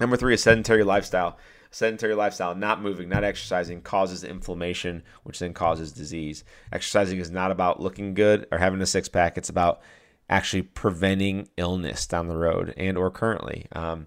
Number 0.00 0.16
three, 0.16 0.32
a 0.32 0.38
sedentary 0.38 0.84
lifestyle. 0.84 1.36
sedentary 1.70 2.14
lifestyle, 2.14 2.54
not 2.54 2.80
moving, 2.80 3.10
not 3.10 3.22
exercising, 3.22 3.82
causes 3.82 4.24
inflammation, 4.24 5.02
which 5.24 5.38
then 5.38 5.52
causes 5.52 5.92
disease. 5.92 6.44
Exercising 6.72 7.18
is 7.18 7.30
not 7.30 7.50
about 7.50 7.80
looking 7.80 8.14
good 8.14 8.46
or 8.50 8.56
having 8.56 8.80
a 8.80 8.86
six 8.86 9.06
pack. 9.06 9.36
It's 9.36 9.50
about 9.50 9.82
actually 10.30 10.62
preventing 10.62 11.48
illness 11.56 12.06
down 12.06 12.28
the 12.28 12.36
road 12.36 12.72
and 12.76 12.96
or 12.96 13.10
currently. 13.10 13.66
Um, 13.72 14.06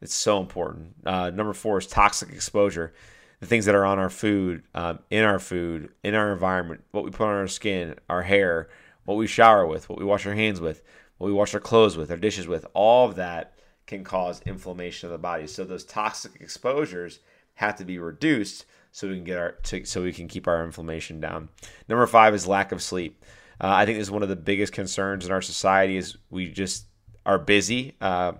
it's 0.00 0.14
so 0.14 0.40
important. 0.40 0.94
Uh, 1.04 1.30
number 1.30 1.52
four 1.52 1.78
is 1.78 1.86
toxic 1.86 2.30
exposure. 2.30 2.94
The 3.40 3.46
things 3.46 3.66
that 3.66 3.74
are 3.74 3.84
on 3.84 3.98
our 3.98 4.08
food, 4.08 4.62
um, 4.74 5.00
in 5.10 5.24
our 5.24 5.40
food, 5.40 5.90
in 6.04 6.14
our 6.14 6.32
environment, 6.32 6.84
what 6.92 7.04
we 7.04 7.10
put 7.10 7.26
on 7.26 7.34
our 7.34 7.48
skin, 7.48 7.96
our 8.08 8.22
hair, 8.22 8.68
what 9.04 9.16
we 9.16 9.26
shower 9.26 9.66
with, 9.66 9.88
what 9.88 9.98
we 9.98 10.04
wash 10.04 10.24
our 10.24 10.34
hands 10.34 10.60
with, 10.60 10.82
what 11.18 11.26
we 11.26 11.32
wash 11.32 11.52
our 11.52 11.60
clothes 11.60 11.96
with, 11.96 12.10
our 12.10 12.16
dishes 12.16 12.46
with, 12.46 12.64
all 12.72 13.08
of 13.08 13.16
that 13.16 13.54
can 13.86 14.04
cause 14.04 14.40
inflammation 14.46 15.08
of 15.08 15.12
the 15.12 15.18
body. 15.18 15.46
So 15.46 15.64
those 15.64 15.84
toxic 15.84 16.40
exposures 16.40 17.18
have 17.54 17.76
to 17.76 17.84
be 17.84 17.98
reduced 17.98 18.64
so 18.92 19.08
we 19.08 19.16
can 19.16 19.24
get 19.24 19.38
our 19.38 19.52
to, 19.64 19.84
so 19.84 20.02
we 20.02 20.12
can 20.12 20.28
keep 20.28 20.46
our 20.46 20.64
inflammation 20.64 21.20
down. 21.20 21.48
Number 21.88 22.06
five 22.06 22.32
is 22.32 22.46
lack 22.46 22.70
of 22.70 22.80
sleep. 22.80 23.24
Uh, 23.64 23.72
I 23.72 23.86
think 23.86 23.96
this 23.96 24.08
is 24.08 24.10
one 24.10 24.22
of 24.22 24.28
the 24.28 24.36
biggest 24.36 24.74
concerns 24.74 25.24
in 25.24 25.32
our 25.32 25.40
society 25.40 25.96
is 25.96 26.18
we 26.28 26.50
just 26.50 26.84
are 27.24 27.38
busy. 27.38 27.96
Uh, 27.98 28.32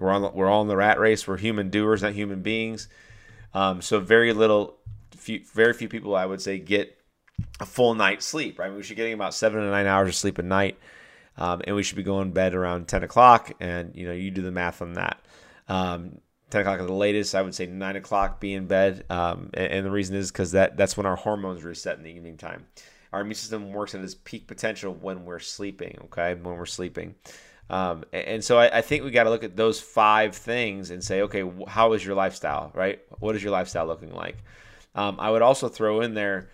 we're 0.00 0.10
on 0.10 0.34
we're 0.34 0.48
all 0.48 0.60
in 0.62 0.66
the 0.66 0.74
rat 0.74 0.98
race. 0.98 1.28
We're 1.28 1.36
human 1.36 1.70
doers, 1.70 2.02
not 2.02 2.14
human 2.14 2.42
beings. 2.42 2.88
Um, 3.54 3.80
so 3.80 4.00
very 4.00 4.32
little, 4.32 4.78
few, 5.16 5.44
very 5.54 5.72
few 5.72 5.88
people 5.88 6.16
I 6.16 6.26
would 6.26 6.40
say 6.40 6.58
get 6.58 6.98
a 7.60 7.64
full 7.64 7.94
night's 7.94 8.26
sleep. 8.26 8.58
Right? 8.58 8.74
We 8.74 8.82
should 8.82 8.96
be 8.96 9.02
getting 9.02 9.12
about 9.12 9.34
seven 9.34 9.60
to 9.60 9.70
nine 9.70 9.86
hours 9.86 10.08
of 10.08 10.16
sleep 10.16 10.38
a 10.38 10.42
night, 10.42 10.80
um, 11.36 11.62
and 11.64 11.76
we 11.76 11.84
should 11.84 11.96
be 11.96 12.02
going 12.02 12.30
to 12.30 12.34
bed 12.34 12.52
around 12.52 12.88
ten 12.88 13.04
o'clock. 13.04 13.52
And 13.60 13.94
you 13.94 14.08
know, 14.08 14.12
you 14.12 14.32
do 14.32 14.42
the 14.42 14.50
math 14.50 14.82
on 14.82 14.94
that. 14.94 15.20
Um, 15.68 16.18
10 16.50 16.62
o'clock 16.62 16.80
at 16.80 16.86
the 16.86 16.92
latest. 16.92 17.34
I 17.34 17.40
would 17.40 17.54
say 17.54 17.64
9 17.64 17.96
o'clock 17.96 18.38
be 18.38 18.52
in 18.52 18.66
bed. 18.66 19.06
Um, 19.08 19.48
and, 19.54 19.72
and, 19.72 19.86
the 19.86 19.90
reason 19.90 20.16
is 20.16 20.30
because 20.30 20.52
that, 20.52 20.76
that's 20.76 20.98
when 20.98 21.06
our 21.06 21.16
hormones 21.16 21.64
reset 21.64 21.96
in 21.96 22.02
the 22.02 22.10
evening 22.10 22.36
time 22.36 22.66
our 23.12 23.20
immune 23.20 23.34
system 23.34 23.72
works 23.72 23.94
at 23.94 24.00
its 24.00 24.14
peak 24.14 24.46
potential 24.46 24.94
when 24.94 25.24
we're 25.24 25.38
sleeping. 25.38 25.98
Okay, 26.04 26.34
when 26.34 26.56
we're 26.56 26.66
sleeping. 26.66 27.14
Um, 27.70 28.04
and 28.12 28.44
so 28.44 28.58
I, 28.58 28.78
I, 28.78 28.80
think 28.82 29.02
we 29.02 29.10
got 29.10 29.24
to 29.24 29.30
look 29.30 29.44
at 29.44 29.56
those 29.56 29.80
five 29.80 30.34
things 30.34 30.90
and 30.90 31.02
say, 31.02 31.22
okay, 31.22 31.50
how 31.66 31.94
is 31.94 32.04
your 32.04 32.14
lifestyle, 32.14 32.70
right? 32.74 33.00
What 33.18 33.34
is 33.34 33.42
your 33.42 33.52
lifestyle 33.52 33.86
looking 33.86 34.12
like? 34.12 34.36
Um, 34.94 35.16
I 35.18 35.30
would 35.30 35.40
also 35.40 35.68
throw 35.68 36.02
in 36.02 36.12
there, 36.12 36.50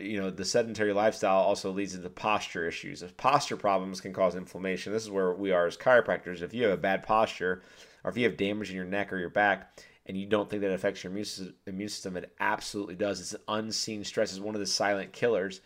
you 0.00 0.20
know, 0.20 0.30
the 0.30 0.44
sedentary 0.44 0.92
lifestyle 0.92 1.38
also 1.38 1.70
leads 1.70 1.94
into 1.94 2.10
posture 2.10 2.66
issues. 2.66 3.02
If 3.02 3.16
posture 3.16 3.56
problems 3.56 4.00
can 4.00 4.12
cause 4.12 4.34
inflammation, 4.34 4.92
this 4.92 5.04
is 5.04 5.10
where 5.10 5.34
we 5.34 5.52
are 5.52 5.66
as 5.66 5.76
chiropractors. 5.76 6.42
If 6.42 6.52
you 6.52 6.64
have 6.64 6.72
a 6.72 6.78
bad 6.78 7.04
posture, 7.04 7.62
or 8.02 8.10
if 8.10 8.16
you 8.16 8.24
have 8.24 8.36
damage 8.36 8.70
in 8.70 8.76
your 8.76 8.84
neck 8.84 9.12
or 9.12 9.18
your 9.18 9.30
back, 9.30 9.78
and 10.06 10.16
you 10.16 10.26
don't 10.26 10.48
think 10.48 10.62
that 10.62 10.72
affects 10.72 11.04
your 11.04 11.12
immune 11.12 11.88
system, 11.88 12.16
it 12.16 12.32
absolutely 12.40 12.94
does. 12.94 13.20
It's 13.20 13.34
an 13.34 13.40
unseen 13.48 14.04
stress. 14.04 14.30
It's 14.30 14.40
one 14.40 14.54
of 14.54 14.60
the 14.60 14.66
silent 14.66 15.12
killers 15.12 15.60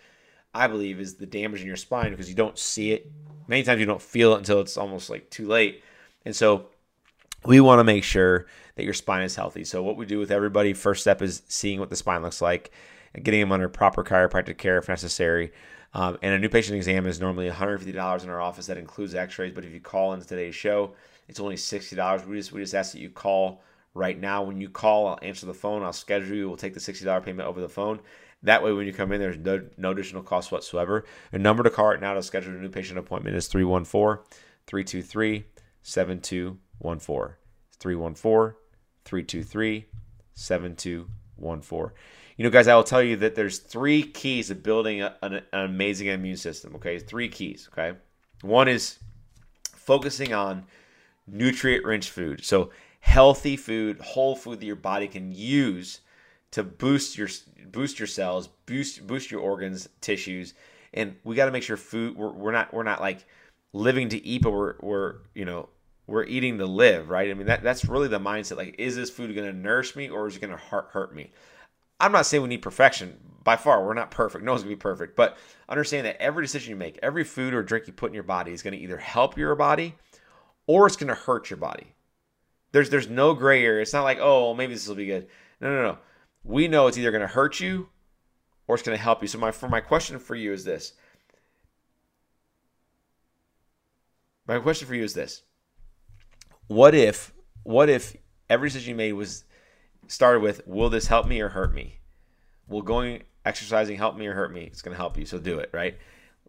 I 0.55 0.67
believe, 0.67 1.01
is 1.01 1.15
the 1.15 1.27
damage 1.27 1.61
in 1.61 1.67
your 1.67 1.77
spine 1.77 2.11
because 2.11 2.29
you 2.29 2.35
don't 2.35 2.59
see 2.59 2.93
it. 2.93 3.11
Many 3.47 3.63
times 3.63 3.81
you 3.81 3.87
don't 3.87 4.03
feel 4.03 4.35
it 4.35 4.39
until 4.39 4.61
it's 4.61 4.77
almost 4.77 5.11
like 5.11 5.31
too 5.31 5.47
late. 5.47 5.83
And 6.25 6.35
so 6.35 6.67
we 7.45 7.61
want 7.61 7.81
to 7.81 7.85
make 7.85 8.05
sure 8.05 8.47
that 8.75 8.85
your 8.85 8.95
spine 8.95 9.23
is 9.23 9.37
healthy. 9.37 9.65
So 9.65 9.83
what 9.83 9.97
we 9.97 10.07
do 10.07 10.19
with 10.19 10.31
everybody, 10.31 10.73
first 10.73 11.03
step 11.03 11.23
is 11.23 11.43
seeing 11.49 11.81
what 11.81 11.91
the 11.91 11.97
spine 11.97 12.23
looks 12.23 12.43
like 12.43 12.71
and 13.15 13.25
getting 13.25 13.41
them 13.41 13.53
under 13.53 13.69
proper 13.69 14.05
chiropractic 14.05 14.59
care 14.59 14.79
if 14.79 14.89
necessary. 14.89 15.53
Um, 15.93 16.19
and 16.23 16.35
a 16.35 16.39
new 16.39 16.49
patient 16.49 16.77
exam 16.77 17.07
is 17.07 17.21
normally 17.21 17.51
$150 17.51 18.25
in 18.25 18.31
our 18.31 18.41
office. 18.41 18.67
That 18.67 18.79
includes 18.79 19.15
X-rays. 19.15 19.53
But 19.53 19.65
if 19.65 19.73
you 19.73 19.81
call 19.81 20.13
into 20.13 20.27
today's 20.27 20.55
show, 20.55 20.95
it's 21.29 21.41
only 21.41 21.57
$60. 21.57 22.27
We 22.27 22.37
just 22.37 22.53
we 22.53 22.61
just 22.61 22.75
ask 22.75 22.93
that 22.93 23.01
you 23.01 23.11
call 23.11 23.63
right 23.95 24.19
now. 24.19 24.43
When 24.43 24.61
you 24.61 24.69
call, 24.69 25.09
I'll 25.09 25.19
answer 25.23 25.47
the 25.47 25.55
phone. 25.55 25.83
I'll 25.83 25.93
schedule 25.93 26.37
you. 26.37 26.49
We'll 26.49 26.57
take 26.57 26.75
the 26.75 26.81
$60 26.81 27.25
payment 27.25 27.49
over 27.49 27.61
the 27.61 27.69
phone. 27.69 28.01
That 28.43 28.63
way, 28.63 28.73
when 28.73 28.87
you 28.87 28.93
come 28.93 29.13
in, 29.13 29.21
there's 29.21 29.37
no, 29.37 29.63
no 29.77 29.91
additional 29.91 30.23
cost 30.23 30.51
whatsoever. 30.51 31.05
A 31.33 31.39
number 31.39 31.63
to 31.63 31.71
call 31.71 31.89
right 31.89 32.01
now 32.01 32.15
to 32.15 32.23
schedule 32.23 32.55
a 32.55 32.57
new 32.57 32.71
patient 32.71 32.99
appointment 32.99 33.37
is 33.37 33.49
314 33.49 34.25
323 34.67 35.45
7214. 35.83 37.37
314 37.79 38.57
323 39.05 39.87
7214. 40.35 41.97
You 42.37 42.45
know, 42.45 42.51
guys, 42.51 42.69
I 42.69 42.75
will 42.75 42.85
tell 42.85 43.03
you 43.03 43.17
that 43.17 43.35
there's 43.35 43.59
three 43.59 44.03
keys 44.03 44.49
to 44.49 44.55
building 44.55 45.03
a, 45.03 45.15
an, 45.23 45.35
an 45.35 45.65
amazing 45.65 46.07
immune 46.07 46.39
system. 46.39 46.75
Okay, 46.77 46.99
three 46.99 47.29
keys. 47.29 47.69
Okay, 47.73 47.99
one 48.41 48.69
is 48.69 48.99
focusing 49.77 50.33
on 50.33 50.65
nutrient 51.27 51.85
rich 51.85 52.09
food. 52.09 52.43
So, 52.43 52.71
healthy 53.01 53.57
food, 53.57 54.01
whole 54.01 54.35
food 54.35 54.61
that 54.61 54.67
your 54.67 54.77
body 54.77 55.09
can 55.09 55.33
use 55.33 56.01
to 56.53 56.63
boost 56.63 57.17
your 57.17 57.29
boost 57.71 57.99
your 57.99 58.07
cells, 58.07 58.49
boost 58.67 59.07
boost 59.07 59.31
your 59.31 59.41
organs, 59.41 59.89
tissues, 60.01 60.55
and 60.93 61.17
we 61.25 61.37
got 61.37 61.47
to 61.47 61.53
make 61.53 61.63
sure 61.63 61.77
food 61.77 62.17
we're, 62.17 62.33
we're 62.33 62.53
not 62.53 62.73
we're 62.73 62.83
not 62.83 63.01
like 63.01 63.25
living 63.73 64.09
to 64.11 64.25
eat, 64.25 64.43
but 64.43 64.51
we're 64.51 64.75
we're 64.81 65.15
you 65.35 65.45
know 65.45 65.69
we're 66.07 66.25
eating 66.25 66.59
to 66.59 66.67
live, 66.67 67.09
right? 67.09 67.31
I 67.31 67.35
mean 67.35 67.47
that 67.47 67.63
that's 67.63 67.85
really 67.85 68.09
the 68.09 68.19
mindset. 68.19 68.57
Like, 68.57 68.75
is 68.79 68.97
this 68.97 69.11
food 69.11 69.35
going 69.35 69.47
to 69.47 69.57
nourish 69.57 69.95
me 69.95 70.09
or 70.09 70.27
is 70.27 70.37
it 70.37 70.41
going 70.41 70.53
to 70.53 70.57
hurt 70.57 70.89
hurt 70.91 71.15
me? 71.15 71.31
I'm 72.01 72.13
not 72.13 72.27
saying 72.27 72.43
we 72.43 72.49
need 72.49 72.63
perfection. 72.63 73.19
By 73.45 73.57
far, 73.57 73.85
we're 73.85 73.95
not 73.95 74.11
perfect. 74.11 74.45
No 74.45 74.53
one's 74.53 74.63
gonna 74.63 74.75
be 74.75 74.81
perfect. 74.81 75.17
But 75.17 75.37
understand 75.69 76.07
that 76.07 76.21
every 76.21 76.45
decision 76.45 76.71
you 76.71 76.77
make, 76.77 76.99
every 77.03 77.25
food 77.25 77.55
or 77.55 77.63
drink 77.63 77.87
you 77.87 77.93
put 77.93 78.11
in 78.11 78.15
your 78.15 78.23
body 78.23 78.53
is 78.53 78.63
gonna 78.63 78.77
either 78.77 78.99
help 78.99 79.37
your 79.37 79.55
body 79.55 79.95
or 80.67 80.87
it's 80.87 80.97
gonna 80.97 81.15
hurt 81.15 81.51
your 81.51 81.59
body. 81.59 81.95
There's 82.73 82.91
there's 82.91 83.09
no 83.09 83.35
gray 83.35 83.65
area. 83.65 83.83
It's 83.83 83.93
not 83.93 84.05
like, 84.05 84.19
oh, 84.21 84.55
maybe 84.55 84.75
this 84.75 84.89
will 84.89 84.95
be 84.95 85.07
good. 85.07 85.29
No, 85.61 85.69
no, 85.69 85.83
no. 85.83 85.99
We 86.43 86.69
know 86.69 86.87
it's 86.87 86.99
either 86.99 87.13
gonna 87.13 87.27
hurt 87.27 87.61
you 87.61 87.89
or 88.67 88.75
it's 88.75 88.85
gonna 88.85 88.97
help 88.97 89.23
you. 89.23 89.29
So 89.29 89.39
my 89.39 89.51
for 89.51 89.69
my 89.69 89.81
question 89.81 90.19
for 90.19 90.35
you 90.35 90.53
is 90.53 90.65
this. 90.65 90.95
My 94.47 94.59
question 94.59 94.89
for 94.89 94.95
you 94.95 95.05
is 95.05 95.15
this. 95.15 95.43
What 96.67 96.95
if 96.95 97.33
what 97.63 97.89
if 97.89 98.17
every 98.49 98.69
decision 98.69 98.91
you 98.91 98.97
made 98.97 99.13
was 99.13 99.45
started 100.09 100.41
with 100.41 100.67
will 100.67 100.91
this 100.91 101.07
help 101.07 101.27
me 101.27 101.41
or 101.41 101.51
hurt 101.51 101.75
me? 101.75 102.01
Will 102.69 102.83
going 102.83 103.23
exercising 103.45 103.97
help 103.97 104.17
me 104.17 104.27
or 104.27 104.35
hurt 104.35 104.53
me? 104.53 104.63
It's 104.65 104.83
going 104.83 104.93
to 104.93 104.99
help 104.99 105.17
you, 105.17 105.25
so 105.25 105.39
do 105.39 105.59
it, 105.59 105.71
right? 105.73 105.97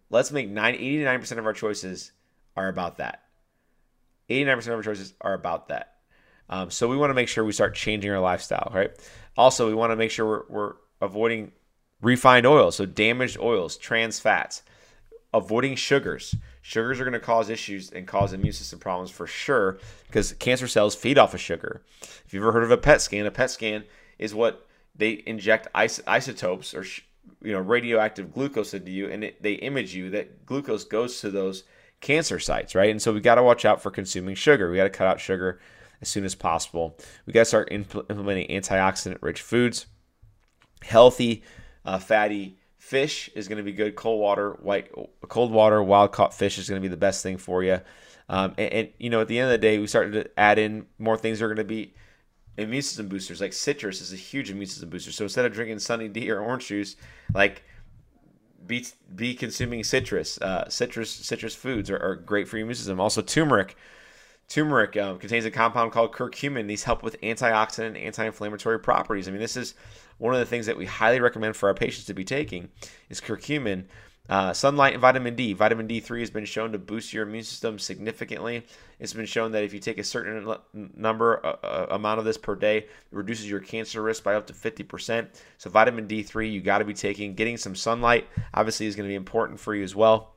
Let's 0.10 0.32
make 0.32 0.50
9 0.50 0.76
89% 0.76 1.38
of 1.38 1.46
our 1.46 1.54
choices 1.54 2.12
are 2.56 2.68
about 2.68 2.98
that. 2.98 3.24
89% 4.30 4.58
of 4.68 4.74
our 4.74 4.84
choices 4.84 5.14
are 5.22 5.34
about 5.34 5.70
that. 5.70 5.96
Um, 6.52 6.70
so 6.70 6.88
we 6.90 6.98
want 6.98 7.10
to 7.10 7.16
make 7.16 7.30
sure 7.30 7.46
we 7.46 7.54
start 7.54 7.74
changing 7.74 8.12
our 8.12 8.20
lifestyle, 8.20 8.72
right? 8.74 8.92
Also, 9.38 9.68
we 9.68 9.74
want 9.74 9.92
to 9.92 9.96
make 9.96 10.12
sure 10.12 10.26
we're, 10.26 10.44
we're 10.50 10.74
avoiding 11.00 11.54
refined 12.02 12.46
oils, 12.46 12.76
so 12.76 12.86
damaged 12.86 13.40
oils, 13.40 13.78
trans 13.78 14.20
fats, 14.20 14.62
avoiding 15.34 15.76
sugars. 15.76 16.36
Sugars 16.62 17.00
are 17.00 17.06
going 17.06 17.14
to 17.14 17.20
cause 17.20 17.50
issues 17.50 17.90
and 17.90 18.06
cause 18.06 18.34
immune 18.34 18.54
system 18.54 18.80
problems 18.80 19.10
for 19.10 19.26
sure 19.26 19.80
because 20.08 20.34
cancer 20.34 20.68
cells 20.68 20.94
feed 20.94 21.18
off 21.18 21.34
of 21.34 21.40
sugar. 21.40 21.82
If 22.02 22.34
you've 22.34 22.44
ever 22.44 22.52
heard 22.52 22.64
of 22.64 22.72
a 22.72 22.78
PET 22.78 23.02
scan, 23.02 23.26
a 23.26 23.32
PET 23.32 23.50
scan 23.50 23.84
is 24.20 24.36
what 24.36 24.68
they 24.96 25.24
inject 25.26 25.68
is- 25.82 26.04
isotopes 26.06 26.76
or 26.76 26.86
you 27.42 27.54
know 27.54 27.60
radioactive 27.60 28.34
glucose 28.34 28.74
into 28.74 28.92
you, 28.92 29.10
and 29.10 29.24
it, 29.24 29.42
they 29.42 29.54
image 29.54 29.96
you. 29.96 30.10
That 30.12 30.46
glucose 30.46 30.84
goes 30.84 31.22
to 31.22 31.32
those 31.32 31.64
cancer 32.02 32.40
sites, 32.40 32.76
right? 32.76 32.92
And 32.92 33.02
so 33.02 33.14
we 33.14 33.22
got 33.22 33.36
to 33.36 33.44
watch 33.44 33.64
out 33.66 33.82
for 33.82 33.90
consuming 33.90 34.36
sugar. 34.36 34.70
We 34.70 34.78
got 34.78 34.84
to 34.84 34.90
cut 34.90 35.08
out 35.08 35.20
sugar 35.20 35.60
as 36.02 36.10
soon 36.10 36.26
as 36.26 36.36
possible. 36.36 36.98
We 37.26 37.34
got 37.34 37.42
to 37.42 37.46
start 37.46 37.70
impl- 37.70 38.10
implementing 38.10 38.48
antioxidant-rich 38.48 39.42
foods, 39.42 39.86
healthy, 40.82 41.44
uh, 41.86 42.00
fatty 42.00 42.58
Fish 42.82 43.30
is 43.36 43.48
going 43.48 43.58
to 43.58 43.64
be 43.64 43.74
good. 43.74 43.96
Cold 43.96 44.20
water, 44.20 44.58
white, 44.60 44.92
cold 45.30 45.52
water, 45.52 45.84
wild 45.84 46.12
caught 46.12 46.34
fish 46.34 46.58
is 46.58 46.68
going 46.68 46.82
to 46.82 46.84
be 46.84 46.90
the 46.90 46.98
best 46.98 47.22
thing 47.22 47.38
for 47.38 47.64
you. 47.64 47.80
Um, 48.28 48.56
and, 48.58 48.74
and, 48.74 48.90
you 48.98 49.12
know, 49.12 49.22
at 49.22 49.28
the 49.28 49.38
end 49.38 49.46
of 49.46 49.52
the 49.52 49.60
day, 49.60 49.78
we 49.78 49.86
started 49.86 50.14
to 50.14 50.40
add 50.40 50.58
in 50.58 50.88
more 50.98 51.16
things 51.16 51.38
that 51.38 51.46
are 51.46 51.48
going 51.48 51.58
to 51.58 51.64
be 51.64 51.94
immune 52.58 52.82
system 52.82 53.08
boosters. 53.08 53.40
Like 53.40 53.54
citrus 53.54 54.02
is 54.02 54.14
a 54.14 54.16
huge 54.16 54.50
immune 54.50 54.66
system 54.66 54.90
booster. 54.90 55.12
So 55.12 55.26
instead 55.26 55.46
of 55.46 55.54
drinking 55.54 55.78
Sunny 55.78 56.08
D 56.08 56.32
or 56.32 56.40
orange 56.42 56.70
juice, 56.70 56.96
like 57.36 57.64
be 58.66 58.84
be 59.14 59.36
consuming 59.36 59.84
citrus. 59.84 60.42
Uh, 60.42 60.68
citrus 60.68 61.12
citrus 61.12 61.54
foods 61.54 61.92
are, 61.92 62.00
are, 62.00 62.16
great 62.16 62.48
for 62.48 62.58
your 62.58 62.66
immune 62.66 62.76
system. 62.76 63.00
Also, 63.00 63.22
turmeric. 63.22 63.78
Turmeric 64.52 64.98
um, 64.98 65.18
contains 65.18 65.46
a 65.46 65.52
compound 65.52 65.94
called 65.94 66.12
curcumin. 66.12 66.68
These 66.68 66.84
help 66.84 67.04
with 67.04 67.20
antioxidant, 67.22 67.88
and 67.88 67.98
anti-inflammatory 67.98 68.80
properties. 68.80 69.30
I 69.30 69.32
mean, 69.32 69.40
this 69.40 69.56
is 69.56 69.76
one 70.18 70.34
of 70.34 70.42
the 70.42 70.46
things 70.46 70.66
that 70.66 70.76
we 70.76 70.86
highly 70.86 71.22
recommend 71.22 71.56
for 71.56 71.70
our 71.70 71.74
patients 71.74 72.08
to 72.08 72.14
be 72.14 72.26
taking 72.26 72.68
is 73.10 73.22
curcumin. 73.22 73.86
Uh, 74.28 74.52
sunlight 74.52 74.92
and 74.92 75.02
vitamin 75.02 75.36
D. 75.36 75.54
Vitamin 75.54 75.88
D3 75.88 76.20
has 76.20 76.30
been 76.30 76.44
shown 76.44 76.74
to 76.74 76.78
boost 76.78 77.14
your 77.14 77.24
immune 77.24 77.46
system 77.46 77.80
significantly. 77.80 78.66
It's 79.00 79.14
been 79.14 79.26
shown 79.26 79.54
that 79.54 79.64
if 79.64 79.74
you 79.74 79.80
take 79.80 79.98
a 79.98 80.04
certain 80.04 80.54
number, 80.98 81.46
uh, 81.46 81.86
amount 81.90 82.20
of 82.20 82.26
this 82.26 82.38
per 82.38 82.56
day, 82.56 82.80
it 82.80 82.90
reduces 83.12 83.50
your 83.50 83.62
cancer 83.62 84.02
risk 84.02 84.22
by 84.22 84.36
up 84.36 84.48
to 84.48 84.54
50%. 84.54 85.28
So, 85.60 85.70
vitamin 85.70 86.10
D3, 86.10 86.52
you 86.52 86.60
got 86.60 86.80
to 86.80 86.86
be 86.86 86.94
taking. 86.94 87.36
Getting 87.36 87.56
some 87.56 87.74
sunlight, 87.74 88.28
obviously, 88.54 88.86
is 88.86 88.98
going 88.98 89.08
to 89.08 89.12
be 89.12 89.16
important 89.16 89.62
for 89.62 89.74
you 89.74 89.84
as 89.84 89.96
well. 89.96 90.34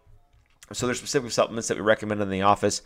So, 0.73 0.87
there's 0.87 0.99
specific 0.99 1.33
supplements 1.33 1.67
that 1.67 1.77
we 1.77 1.83
recommend 1.83 2.21
in 2.21 2.31
the 2.31 2.43
office 2.43 2.83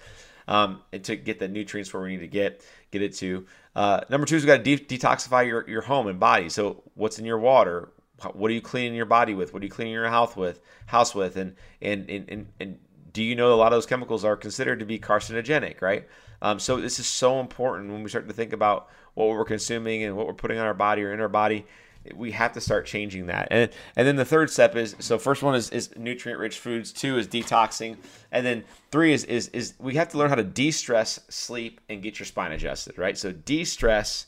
um, 0.49 0.81
and 0.93 1.05
to 1.05 1.15
get 1.15 1.39
the 1.39 1.47
nutrients 1.47 1.93
where 1.93 2.03
we 2.03 2.09
need 2.09 2.21
to 2.21 2.27
get 2.27 2.65
get 2.91 3.03
it 3.03 3.15
to. 3.17 3.47
Uh, 3.77 4.01
number 4.11 4.27
two 4.27 4.35
is 4.35 4.43
we 4.43 4.47
got 4.47 4.65
to 4.65 4.77
de- 4.77 4.99
detoxify 4.99 5.47
your, 5.47 5.69
your 5.69 5.83
home 5.83 6.09
and 6.09 6.19
body. 6.19 6.49
So 6.49 6.83
what's 6.95 7.19
in 7.19 7.25
your 7.25 7.39
water? 7.39 7.91
What 8.33 8.51
are 8.51 8.55
you 8.55 8.63
cleaning 8.63 8.95
your 8.95 9.07
body 9.07 9.35
with? 9.35 9.53
What 9.53 9.63
are 9.63 9.67
you 9.67 9.71
cleaning 9.71 9.93
your 9.93 10.09
house 10.09 10.35
with? 10.35 10.61
House 10.87 11.15
with? 11.15 11.37
And 11.37 11.55
and 11.81 12.11
and 12.11 12.29
and, 12.29 12.47
and 12.59 12.79
do 13.13 13.23
you 13.23 13.37
know 13.37 13.53
a 13.53 13.57
lot 13.57 13.73
of 13.73 13.77
those 13.77 13.87
chemicals 13.87 14.25
are 14.25 14.37
considered 14.37 14.81
to 14.81 14.87
be 14.87 14.99
carcinogenic, 14.99 15.81
right? 15.81 16.09
Um, 16.41 16.59
so 16.59 16.81
this 16.81 16.99
is 16.99 17.07
so 17.07 17.41
important 17.41 17.93
when 17.93 18.03
we 18.03 18.09
start 18.09 18.27
to 18.29 18.35
think 18.35 18.53
about 18.53 18.89
what 19.15 19.29
we're 19.29 19.45
consuming 19.45 20.05
and 20.05 20.17
what 20.17 20.27
we're 20.27 20.35
putting 20.35 20.59
on 20.59 20.67
our 20.67 20.75
body 20.75 21.03
or 21.03 21.13
in 21.13 21.21
our 21.21 21.29
body 21.29 21.67
we 22.15 22.33
have 22.33 22.53
to 22.53 22.61
start 22.61 22.87
changing 22.87 23.27
that. 23.27 23.49
And 23.51 23.71
and 23.97 24.07
then 24.07 24.17
the 24.17 24.25
third 24.25 24.51
step 24.51 24.77
is 24.77 24.97
so 24.99 25.19
first 25.19 25.43
one 25.43 25.55
is, 25.55 25.71
is 25.71 25.97
nutrient 25.97 26.41
rich 26.41 26.59
foods, 26.59 26.93
two 26.93 27.19
is 27.19 27.27
detoxing, 27.27 27.97
and 28.33 28.45
then 28.45 28.65
three 28.91 29.13
is 29.13 29.25
is 29.25 29.49
is 29.49 29.75
we 29.79 29.95
have 29.95 30.09
to 30.11 30.19
learn 30.19 30.29
how 30.29 30.35
to 30.37 30.45
de-stress, 30.45 31.21
sleep, 31.29 31.81
and 31.89 32.03
get 32.03 32.19
your 32.19 32.27
spine 32.27 32.53
adjusted, 32.53 32.99
right? 32.99 33.17
So 33.17 33.33
de-stress, 33.33 34.27